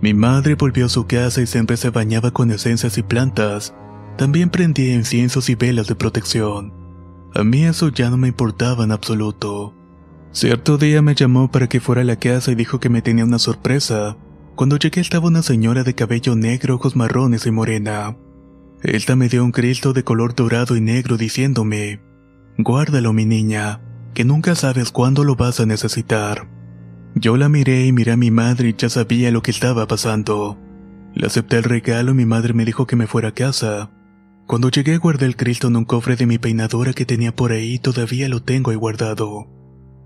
Mi 0.01 0.13
madre 0.13 0.55
volvió 0.55 0.87
a 0.87 0.89
su 0.89 1.05
casa 1.05 1.41
y 1.41 1.45
siempre 1.45 1.77
se 1.77 1.91
bañaba 1.91 2.31
con 2.31 2.49
esencias 2.49 2.97
y 2.97 3.03
plantas. 3.03 3.75
También 4.17 4.49
prendía 4.49 4.95
inciensos 4.95 5.49
y 5.49 5.55
velas 5.55 5.87
de 5.87 5.95
protección. 5.95 6.73
A 7.35 7.43
mí 7.43 7.63
eso 7.63 7.89
ya 7.89 8.09
no 8.09 8.17
me 8.17 8.27
importaba 8.27 8.83
en 8.85 8.91
absoluto. 8.91 9.75
Cierto 10.31 10.79
día 10.79 11.03
me 11.03 11.13
llamó 11.13 11.51
para 11.51 11.69
que 11.69 11.79
fuera 11.79 12.01
a 12.01 12.05
la 12.05 12.15
casa 12.15 12.51
y 12.51 12.55
dijo 12.55 12.79
que 12.79 12.89
me 12.89 13.03
tenía 13.03 13.23
una 13.23 13.39
sorpresa. 13.39 14.17
Cuando 14.55 14.77
llegué 14.77 15.01
estaba 15.01 15.27
una 15.27 15.41
señora 15.41 15.83
de 15.83 15.95
cabello 15.95 16.35
negro, 16.35 16.75
ojos 16.75 16.95
marrones 16.95 17.47
y 17.47 17.51
morena. 17.51 18.15
Esta 18.83 19.15
me 19.15 19.27
dio 19.27 19.43
un 19.43 19.51
cristo 19.51 19.93
de 19.93 20.03
color 20.03 20.35
dorado 20.35 20.75
y 20.77 20.81
negro 20.81 21.17
diciéndome, 21.17 22.01
Guárdalo 22.59 23.13
mi 23.13 23.25
niña, 23.25 23.81
que 24.13 24.25
nunca 24.25 24.53
sabes 24.53 24.91
cuándo 24.91 25.23
lo 25.23 25.35
vas 25.35 25.59
a 25.59 25.65
necesitar. 25.65 26.47
Yo 27.15 27.35
la 27.35 27.49
miré 27.49 27.87
y 27.87 27.91
miré 27.91 28.11
a 28.11 28.17
mi 28.17 28.29
madre 28.29 28.69
y 28.69 28.75
ya 28.77 28.89
sabía 28.89 29.31
lo 29.31 29.41
que 29.41 29.49
estaba 29.49 29.87
pasando. 29.87 30.59
Le 31.15 31.25
acepté 31.25 31.57
el 31.57 31.63
regalo 31.63 32.11
y 32.11 32.15
mi 32.15 32.25
madre 32.25 32.53
me 32.53 32.65
dijo 32.65 32.85
que 32.85 32.95
me 32.95 33.07
fuera 33.07 33.29
a 33.29 33.33
casa. 33.33 33.89
Cuando 34.45 34.69
llegué 34.69 34.97
guardé 34.97 35.25
el 35.25 35.35
Cristo 35.35 35.67
en 35.67 35.77
un 35.77 35.85
cofre 35.85 36.15
de 36.15 36.27
mi 36.27 36.37
peinadora 36.37 36.93
que 36.93 37.05
tenía 37.05 37.35
por 37.35 37.53
ahí 37.53 37.75
y 37.75 37.79
todavía 37.79 38.29
lo 38.29 38.43
tengo 38.43 38.69
ahí 38.69 38.77
guardado. 38.77 39.47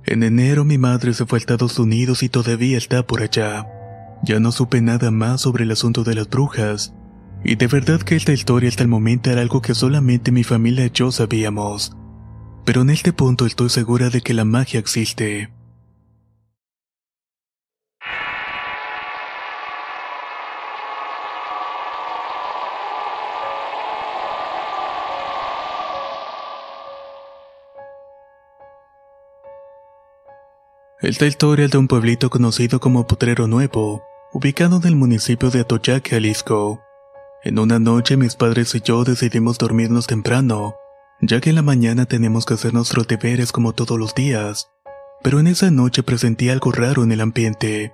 En 0.05 0.23
enero 0.23 0.63
mi 0.63 0.77
madre 0.77 1.13
se 1.13 1.25
fue 1.25 1.37
a 1.37 1.41
Estados 1.41 1.79
Unidos 1.79 2.23
y 2.23 2.29
todavía 2.29 2.77
está 2.77 3.05
por 3.05 3.21
allá. 3.21 3.67
Ya 4.23 4.39
no 4.39 4.51
supe 4.51 4.81
nada 4.81 5.11
más 5.11 5.41
sobre 5.41 5.63
el 5.63 5.71
asunto 5.71 6.03
de 6.03 6.15
las 6.15 6.29
brujas, 6.29 6.93
y 7.43 7.55
de 7.55 7.67
verdad 7.67 8.01
que 8.01 8.15
esta 8.15 8.33
historia 8.33 8.69
hasta 8.69 8.83
el 8.83 8.89
momento 8.89 9.29
era 9.29 9.41
algo 9.41 9.61
que 9.61 9.75
solamente 9.75 10.31
mi 10.31 10.43
familia 10.43 10.85
y 10.85 10.91
yo 10.91 11.11
sabíamos 11.11 11.95
pero 12.67 12.81
en 12.81 12.89
este 12.89 13.13
punto 13.13 13.45
estoy 13.45 13.69
segura 13.69 14.09
de 14.09 14.19
que 14.19 14.33
la 14.33 14.43
magia 14.43 14.81
existe. 14.81 15.49
Esta 30.99 31.27
historia 31.27 31.65
es 31.65 31.71
de 31.71 31.77
un 31.77 31.87
pueblito 31.87 32.31
conocido 32.31 32.79
como 32.79 33.05
Potrero 33.05 33.45
Nuevo, 33.45 34.01
ubicado 34.33 34.77
en 34.77 34.85
el 34.85 34.95
municipio 34.95 35.51
de 35.51 35.59
Atoyac, 35.59 36.09
Jalisco. 36.09 36.81
En 37.43 37.59
una 37.59 37.77
noche 37.77 38.17
mis 38.17 38.35
padres 38.35 38.73
y 38.73 38.81
yo 38.81 39.03
decidimos 39.03 39.59
dormirnos 39.59 40.07
temprano, 40.07 40.73
ya 41.21 41.39
que 41.39 41.51
en 41.51 41.55
la 41.55 41.61
mañana 41.61 42.07
tenemos 42.07 42.47
que 42.47 42.55
hacer 42.55 42.73
nuestros 42.73 43.07
deberes 43.07 43.51
como 43.51 43.73
todos 43.73 43.99
los 43.99 44.15
días. 44.15 44.71
Pero 45.21 45.39
en 45.39 45.45
esa 45.45 45.69
noche 45.69 46.01
presentí 46.01 46.49
algo 46.49 46.71
raro 46.71 47.03
en 47.03 47.11
el 47.11 47.21
ambiente, 47.21 47.93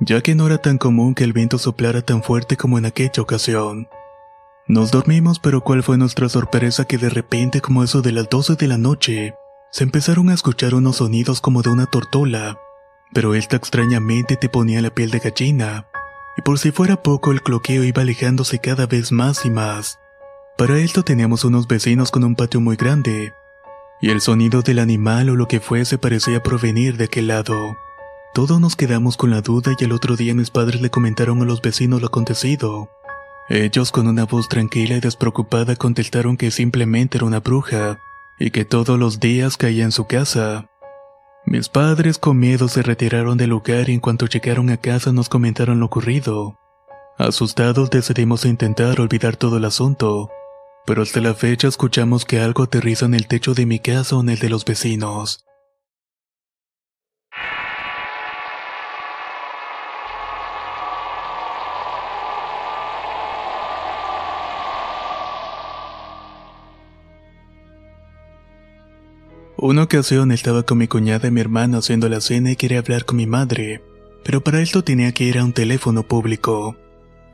ya 0.00 0.20
que 0.20 0.34
no 0.34 0.46
era 0.46 0.58
tan 0.58 0.76
común 0.76 1.14
que 1.14 1.24
el 1.24 1.32
viento 1.32 1.56
soplara 1.56 2.02
tan 2.02 2.22
fuerte 2.22 2.58
como 2.58 2.76
en 2.76 2.84
aquella 2.84 3.22
ocasión. 3.22 3.88
Nos 4.68 4.90
dormimos, 4.90 5.38
pero 5.38 5.62
cuál 5.62 5.82
fue 5.82 5.96
nuestra 5.96 6.28
sorpresa 6.28 6.84
que 6.84 6.98
de 6.98 7.08
repente, 7.08 7.62
como 7.62 7.82
eso 7.82 8.02
de 8.02 8.12
las 8.12 8.28
12 8.28 8.56
de 8.56 8.68
la 8.68 8.76
noche, 8.76 9.34
se 9.70 9.84
empezaron 9.84 10.28
a 10.28 10.34
escuchar 10.34 10.74
unos 10.74 10.96
sonidos 10.96 11.40
como 11.40 11.62
de 11.62 11.70
una 11.70 11.86
tortola, 11.86 12.58
pero 13.12 13.34
esta 13.34 13.56
extrañamente 13.56 14.36
te 14.36 14.48
ponía 14.48 14.82
la 14.82 14.90
piel 14.90 15.10
de 15.10 15.18
gallina, 15.18 15.86
y 16.36 16.42
por 16.42 16.58
si 16.58 16.70
fuera 16.70 17.02
poco 17.02 17.32
el 17.32 17.42
cloqueo 17.42 17.84
iba 17.84 18.02
alejándose 18.02 18.58
cada 18.58 18.86
vez 18.86 19.12
más 19.12 19.44
y 19.44 19.50
más. 19.50 19.98
Para 20.56 20.78
esto 20.78 21.02
teníamos 21.02 21.44
unos 21.44 21.68
vecinos 21.68 22.10
con 22.10 22.24
un 22.24 22.34
patio 22.34 22.60
muy 22.60 22.76
grande, 22.76 23.32
y 24.00 24.10
el 24.10 24.20
sonido 24.20 24.62
del 24.62 24.78
animal 24.78 25.30
o 25.30 25.36
lo 25.36 25.48
que 25.48 25.60
fuese 25.60 25.98
parecía 25.98 26.42
provenir 26.42 26.96
de 26.96 27.04
aquel 27.04 27.28
lado. 27.28 27.76
Todos 28.34 28.60
nos 28.60 28.76
quedamos 28.76 29.16
con 29.16 29.30
la 29.30 29.40
duda 29.40 29.74
y 29.78 29.84
el 29.84 29.92
otro 29.92 30.16
día 30.16 30.34
mis 30.34 30.50
padres 30.50 30.82
le 30.82 30.90
comentaron 30.90 31.40
a 31.40 31.46
los 31.46 31.62
vecinos 31.62 32.02
lo 32.02 32.08
acontecido. 32.08 32.90
Ellos 33.48 33.92
con 33.92 34.06
una 34.08 34.26
voz 34.26 34.48
tranquila 34.48 34.96
y 34.96 35.00
despreocupada 35.00 35.76
contestaron 35.76 36.36
que 36.36 36.50
simplemente 36.50 37.16
era 37.16 37.26
una 37.26 37.40
bruja, 37.40 37.98
y 38.38 38.50
que 38.50 38.64
todos 38.64 38.98
los 38.98 39.20
días 39.20 39.56
caía 39.56 39.84
en 39.84 39.92
su 39.92 40.06
casa. 40.06 40.68
Mis 41.44 41.68
padres 41.68 42.18
con 42.18 42.38
miedo 42.38 42.68
se 42.68 42.82
retiraron 42.82 43.38
del 43.38 43.50
lugar 43.50 43.88
y 43.88 43.94
en 43.94 44.00
cuanto 44.00 44.26
llegaron 44.26 44.70
a 44.70 44.76
casa 44.78 45.12
nos 45.12 45.28
comentaron 45.28 45.80
lo 45.80 45.86
ocurrido. 45.86 46.58
Asustados 47.18 47.88
decidimos 47.88 48.44
intentar 48.44 49.00
olvidar 49.00 49.36
todo 49.36 49.56
el 49.56 49.64
asunto, 49.64 50.30
pero 50.84 51.02
hasta 51.02 51.20
la 51.20 51.34
fecha 51.34 51.68
escuchamos 51.68 52.24
que 52.24 52.40
algo 52.40 52.64
aterriza 52.64 53.06
en 53.06 53.14
el 53.14 53.26
techo 53.26 53.54
de 53.54 53.64
mi 53.64 53.78
casa 53.78 54.16
o 54.16 54.20
en 54.20 54.30
el 54.30 54.38
de 54.38 54.50
los 54.50 54.64
vecinos. 54.64 55.46
Una 69.58 69.84
ocasión 69.84 70.32
estaba 70.32 70.64
con 70.64 70.76
mi 70.76 70.86
cuñada 70.86 71.28
y 71.28 71.30
mi 71.30 71.40
hermana 71.40 71.78
haciendo 71.78 72.10
la 72.10 72.20
cena 72.20 72.50
y 72.50 72.56
quería 72.56 72.80
hablar 72.80 73.06
con 73.06 73.16
mi 73.16 73.26
madre, 73.26 73.82
pero 74.22 74.44
para 74.44 74.60
esto 74.60 74.84
tenía 74.84 75.12
que 75.12 75.24
ir 75.24 75.38
a 75.38 75.44
un 75.44 75.54
teléfono 75.54 76.02
público. 76.02 76.76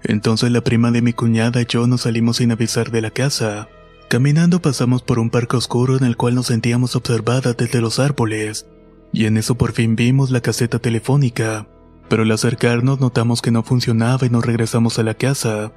Entonces 0.05 0.53
la 0.53 0.61
prima 0.61 0.93
de 0.93 1.03
mi 1.03 1.13
cuñada 1.15 1.61
y 1.61 1.67
yo 1.67 1.85
nos 1.89 2.03
salimos 2.03 2.37
sin 2.37 2.53
avisar 2.53 2.93
de 2.93 3.01
la 3.01 3.11
casa. 3.11 3.69
Caminando 4.09 4.63
pasamos 4.63 5.03
por 5.03 5.19
un 5.19 5.31
parque 5.31 5.57
oscuro 5.57 5.97
en 5.97 6.05
el 6.05 6.17
cual 6.17 6.37
nos 6.37 6.47
sentíamos 6.47 6.95
observadas 6.95 7.57
desde 7.57 7.81
los 7.81 7.99
árboles, 7.99 8.67
y 9.13 9.27
en 9.27 9.37
eso 9.37 9.57
por 9.57 9.73
fin 9.73 9.97
vimos 9.97 10.31
la 10.31 10.43
caseta 10.43 10.79
telefónica, 10.79 11.67
pero 12.09 12.23
al 12.23 12.31
acercarnos 12.31 13.01
notamos 13.01 13.43
que 13.43 13.51
no 13.51 13.65
funcionaba 13.65 14.25
y 14.27 14.31
nos 14.31 14.47
regresamos 14.47 14.97
a 15.01 15.03
la 15.03 15.15
casa. 15.15 15.73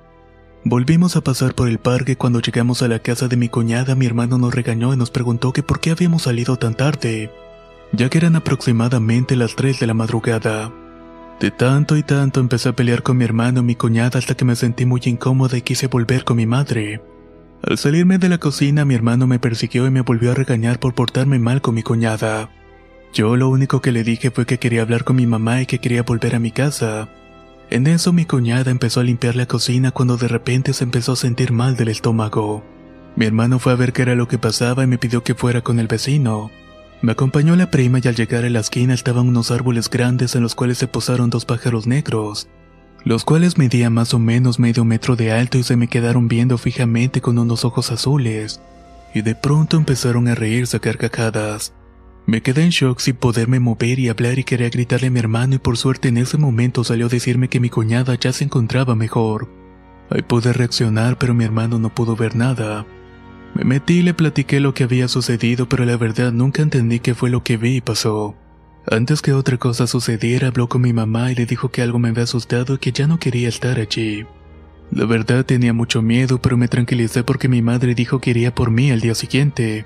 Volvimos 0.67 1.15
a 1.15 1.21
pasar 1.21 1.53
por 1.53 1.69
el 1.69 1.77
parque 1.77 2.15
cuando 2.15 2.41
llegamos 2.41 2.81
a 2.81 2.87
la 2.87 2.97
casa 2.97 3.27
de 3.27 3.37
mi 3.37 3.49
cuñada 3.49 3.93
mi 3.93 4.07
hermano 4.07 4.39
nos 4.39 4.51
regañó 4.51 4.95
y 4.95 4.97
nos 4.97 5.11
preguntó 5.11 5.53
que 5.53 5.61
por 5.61 5.79
qué 5.79 5.91
habíamos 5.91 6.23
salido 6.23 6.57
tan 6.57 6.73
tarde, 6.73 7.31
ya 7.91 8.09
que 8.09 8.17
eran 8.17 8.35
aproximadamente 8.35 9.35
las 9.35 9.55
3 9.55 9.79
de 9.79 9.85
la 9.85 9.93
madrugada. 9.93 10.73
De 11.39 11.51
tanto 11.51 11.97
y 11.97 12.01
tanto 12.01 12.39
empecé 12.39 12.69
a 12.69 12.75
pelear 12.75 13.03
con 13.03 13.15
mi 13.15 13.25
hermano 13.25 13.59
y 13.59 13.63
mi 13.63 13.75
cuñada 13.75 14.17
hasta 14.17 14.33
que 14.33 14.43
me 14.43 14.55
sentí 14.55 14.87
muy 14.87 15.01
incómoda 15.05 15.55
y 15.55 15.61
quise 15.61 15.85
volver 15.85 16.23
con 16.23 16.37
mi 16.37 16.47
madre. 16.47 16.99
Al 17.61 17.77
salirme 17.77 18.17
de 18.17 18.29
la 18.29 18.39
cocina 18.39 18.85
mi 18.85 18.95
hermano 18.95 19.27
me 19.27 19.37
persiguió 19.37 19.85
y 19.85 19.91
me 19.91 20.01
volvió 20.01 20.31
a 20.31 20.35
regañar 20.35 20.79
por 20.79 20.95
portarme 20.95 21.37
mal 21.37 21.61
con 21.61 21.75
mi 21.75 21.83
cuñada. 21.83 22.49
Yo 23.13 23.35
lo 23.35 23.49
único 23.49 23.81
que 23.81 23.91
le 23.91 24.03
dije 24.03 24.31
fue 24.31 24.47
que 24.47 24.57
quería 24.57 24.81
hablar 24.81 25.03
con 25.03 25.17
mi 25.17 25.27
mamá 25.27 25.61
y 25.61 25.67
que 25.67 25.77
quería 25.77 26.01
volver 26.01 26.33
a 26.33 26.39
mi 26.39 26.49
casa. 26.49 27.07
En 27.69 27.87
eso 27.87 28.13
mi 28.13 28.25
cuñada 28.25 28.71
empezó 28.71 28.99
a 28.99 29.03
limpiar 29.03 29.35
la 29.35 29.47
cocina 29.47 29.91
cuando 29.91 30.17
de 30.17 30.27
repente 30.27 30.73
se 30.73 30.83
empezó 30.83 31.13
a 31.13 31.17
sentir 31.17 31.51
mal 31.51 31.75
del 31.75 31.87
estómago. 31.87 32.63
Mi 33.15 33.25
hermano 33.25 33.59
fue 33.59 33.73
a 33.73 33.75
ver 33.75 33.91
qué 33.93 34.03
era 34.03 34.15
lo 34.15 34.27
que 34.27 34.37
pasaba 34.37 34.83
y 34.83 34.87
me 34.87 34.97
pidió 34.97 35.23
que 35.23 35.35
fuera 35.35 35.61
con 35.61 35.79
el 35.79 35.87
vecino. 35.87 36.51
Me 37.01 37.13
acompañó 37.13 37.55
la 37.55 37.71
prima 37.71 37.99
y 38.01 38.07
al 38.07 38.15
llegar 38.15 38.45
a 38.45 38.49
la 38.49 38.59
esquina 38.59 38.93
estaban 38.93 39.27
unos 39.27 39.51
árboles 39.51 39.89
grandes 39.89 40.35
en 40.35 40.43
los 40.43 40.55
cuales 40.55 40.77
se 40.77 40.87
posaron 40.87 41.29
dos 41.29 41.45
pájaros 41.45 41.87
negros, 41.87 42.47
los 43.03 43.23
cuales 43.23 43.57
medían 43.57 43.93
más 43.93 44.13
o 44.13 44.19
menos 44.19 44.59
medio 44.59 44.85
metro 44.85 45.15
de 45.15 45.31
alto 45.31 45.57
y 45.57 45.63
se 45.63 45.75
me 45.75 45.87
quedaron 45.87 46.27
viendo 46.27 46.57
fijamente 46.57 47.21
con 47.21 47.37
unos 47.37 47.65
ojos 47.65 47.91
azules, 47.91 48.61
y 49.13 49.21
de 49.21 49.35
pronto 49.35 49.77
empezaron 49.77 50.27
a 50.27 50.35
reírse 50.35 50.77
a 50.77 50.79
carcajadas. 50.79 51.73
Me 52.27 52.41
quedé 52.41 52.63
en 52.63 52.71
shock 52.71 52.99
sin 52.99 53.15
poderme 53.15 53.59
mover 53.59 53.99
y 53.99 54.09
hablar 54.09 54.39
y 54.39 54.43
quería 54.43 54.69
gritarle 54.69 55.07
a 55.07 55.11
mi 55.11 55.19
hermano 55.19 55.55
y 55.55 55.59
por 55.59 55.77
suerte 55.77 56.07
en 56.07 56.17
ese 56.17 56.37
momento 56.37 56.83
salió 56.83 57.05
a 57.05 57.09
decirme 57.09 57.49
que 57.49 57.59
mi 57.59 57.69
cuñada 57.69 58.15
ya 58.15 58.33
se 58.33 58.43
encontraba 58.43 58.95
mejor. 58.95 59.47
Ahí 60.09 60.23
pude 60.23 60.51
reaccionar 60.51 61.19
pero 61.19 61.35
mi 61.35 61.43
hermano 61.43 61.77
no 61.77 61.93
pudo 61.93 62.15
ver 62.15 62.35
nada. 62.35 62.85
Me 63.53 63.63
metí 63.63 63.99
y 63.99 64.01
le 64.01 64.13
platiqué 64.13 64.59
lo 64.59 64.73
que 64.73 64.83
había 64.83 65.07
sucedido, 65.07 65.69
pero 65.69 65.85
la 65.85 65.97
verdad 65.97 66.31
nunca 66.31 66.61
entendí 66.61 66.99
qué 66.99 67.13
fue 67.13 67.29
lo 67.29 67.43
que 67.43 67.57
vi 67.57 67.77
y 67.77 67.81
pasó. 67.81 68.35
Antes 68.87 69.21
que 69.21 69.33
otra 69.33 69.57
cosa 69.57 69.87
sucediera, 69.87 70.47
habló 70.47 70.67
con 70.67 70.81
mi 70.81 70.93
mamá 70.93 71.31
y 71.31 71.35
le 71.35 71.45
dijo 71.45 71.69
que 71.69 71.81
algo 71.81 71.97
me 71.97 72.09
había 72.09 72.23
asustado 72.23 72.75
y 72.75 72.77
que 72.79 72.91
ya 72.91 73.07
no 73.07 73.17
quería 73.17 73.49
estar 73.49 73.79
allí. 73.79 74.25
La 74.91 75.05
verdad 75.05 75.45
tenía 75.45 75.73
mucho 75.73 76.01
miedo, 76.01 76.41
pero 76.41 76.57
me 76.57 76.67
tranquilicé 76.67 77.23
porque 77.23 77.47
mi 77.47 77.61
madre 77.61 77.95
dijo 77.95 78.19
que 78.19 78.31
iría 78.31 78.53
por 78.53 78.71
mí 78.71 78.91
al 78.91 78.99
día 78.99 79.15
siguiente. 79.15 79.85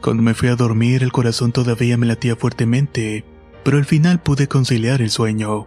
Cuando 0.00 0.22
me 0.22 0.34
fui 0.34 0.48
a 0.48 0.56
dormir, 0.56 1.02
el 1.02 1.12
corazón 1.12 1.52
todavía 1.52 1.96
me 1.98 2.06
latía 2.06 2.34
fuertemente, 2.34 3.24
pero 3.62 3.76
al 3.76 3.84
final 3.84 4.20
pude 4.20 4.48
conciliar 4.48 5.02
el 5.02 5.10
sueño. 5.10 5.66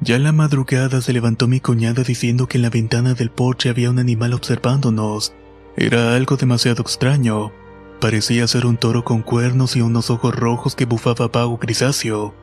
Ya 0.00 0.18
la 0.18 0.32
madrugada 0.32 1.00
se 1.00 1.12
levantó 1.12 1.48
mi 1.48 1.60
cuñada 1.60 2.04
diciendo 2.04 2.46
que 2.46 2.58
en 2.58 2.62
la 2.62 2.70
ventana 2.70 3.14
del 3.14 3.30
porche 3.30 3.68
había 3.68 3.90
un 3.90 3.98
animal 3.98 4.32
observándonos. 4.32 5.34
Era 5.76 6.14
algo 6.14 6.36
demasiado 6.36 6.82
extraño. 6.82 7.52
Parecía 8.00 8.46
ser 8.46 8.66
un 8.66 8.78
toro 8.78 9.04
con 9.04 9.22
cuernos 9.22 9.76
y 9.76 9.82
unos 9.82 10.10
ojos 10.10 10.34
rojos 10.34 10.74
que 10.74 10.86
bufaba 10.86 11.28
vago 11.28 11.58
grisáceo. 11.58 12.34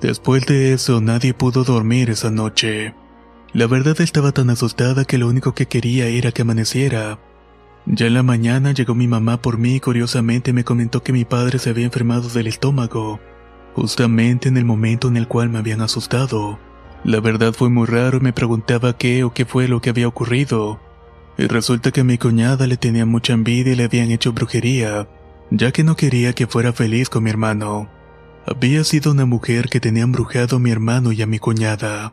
Después 0.00 0.46
de 0.46 0.72
eso 0.72 1.00
nadie 1.00 1.34
pudo 1.34 1.64
dormir 1.64 2.10
esa 2.10 2.30
noche. 2.30 2.94
La 3.52 3.66
verdad 3.66 4.00
estaba 4.00 4.30
tan 4.30 4.50
asustada 4.50 5.04
que 5.04 5.18
lo 5.18 5.26
único 5.26 5.54
que 5.54 5.66
quería 5.66 6.06
era 6.06 6.30
que 6.30 6.42
amaneciera. 6.42 7.18
Ya 7.86 8.06
en 8.06 8.14
la 8.14 8.22
mañana 8.22 8.72
llegó 8.72 8.94
mi 8.94 9.08
mamá 9.08 9.40
por 9.40 9.58
mí 9.58 9.76
y 9.76 9.80
curiosamente 9.80 10.52
me 10.52 10.64
comentó 10.64 11.02
que 11.02 11.12
mi 11.12 11.24
padre 11.24 11.58
se 11.58 11.70
había 11.70 11.86
enfermado 11.86 12.28
del 12.28 12.46
estómago, 12.46 13.20
justamente 13.74 14.48
en 14.48 14.56
el 14.56 14.64
momento 14.64 15.08
en 15.08 15.16
el 15.16 15.26
cual 15.26 15.48
me 15.48 15.58
habían 15.58 15.80
asustado. 15.80 16.58
La 17.04 17.20
verdad 17.20 17.54
fue 17.54 17.70
muy 17.70 17.86
raro 17.86 18.18
y 18.18 18.20
me 18.20 18.32
preguntaba 18.32 18.96
qué 18.96 19.24
o 19.24 19.32
qué 19.32 19.46
fue 19.46 19.68
lo 19.68 19.80
que 19.80 19.90
había 19.90 20.08
ocurrido. 20.08 20.80
Y 21.38 21.46
resulta 21.46 21.90
que 21.90 22.02
a 22.02 22.04
mi 22.04 22.18
cuñada 22.18 22.66
le 22.66 22.76
tenía 22.76 23.06
mucha 23.06 23.32
envidia 23.32 23.72
y 23.72 23.76
le 23.76 23.84
habían 23.84 24.10
hecho 24.10 24.32
brujería, 24.32 25.08
ya 25.50 25.72
que 25.72 25.82
no 25.82 25.96
quería 25.96 26.34
que 26.34 26.46
fuera 26.46 26.74
feliz 26.74 27.08
con 27.08 27.24
mi 27.24 27.30
hermano. 27.30 27.88
Había 28.46 28.84
sido 28.84 29.12
una 29.12 29.24
mujer 29.24 29.68
que 29.70 29.80
tenía 29.80 30.02
embrujado 30.02 30.56
a 30.56 30.60
mi 30.60 30.70
hermano 30.70 31.12
y 31.12 31.22
a 31.22 31.26
mi 31.26 31.38
cuñada. 31.38 32.12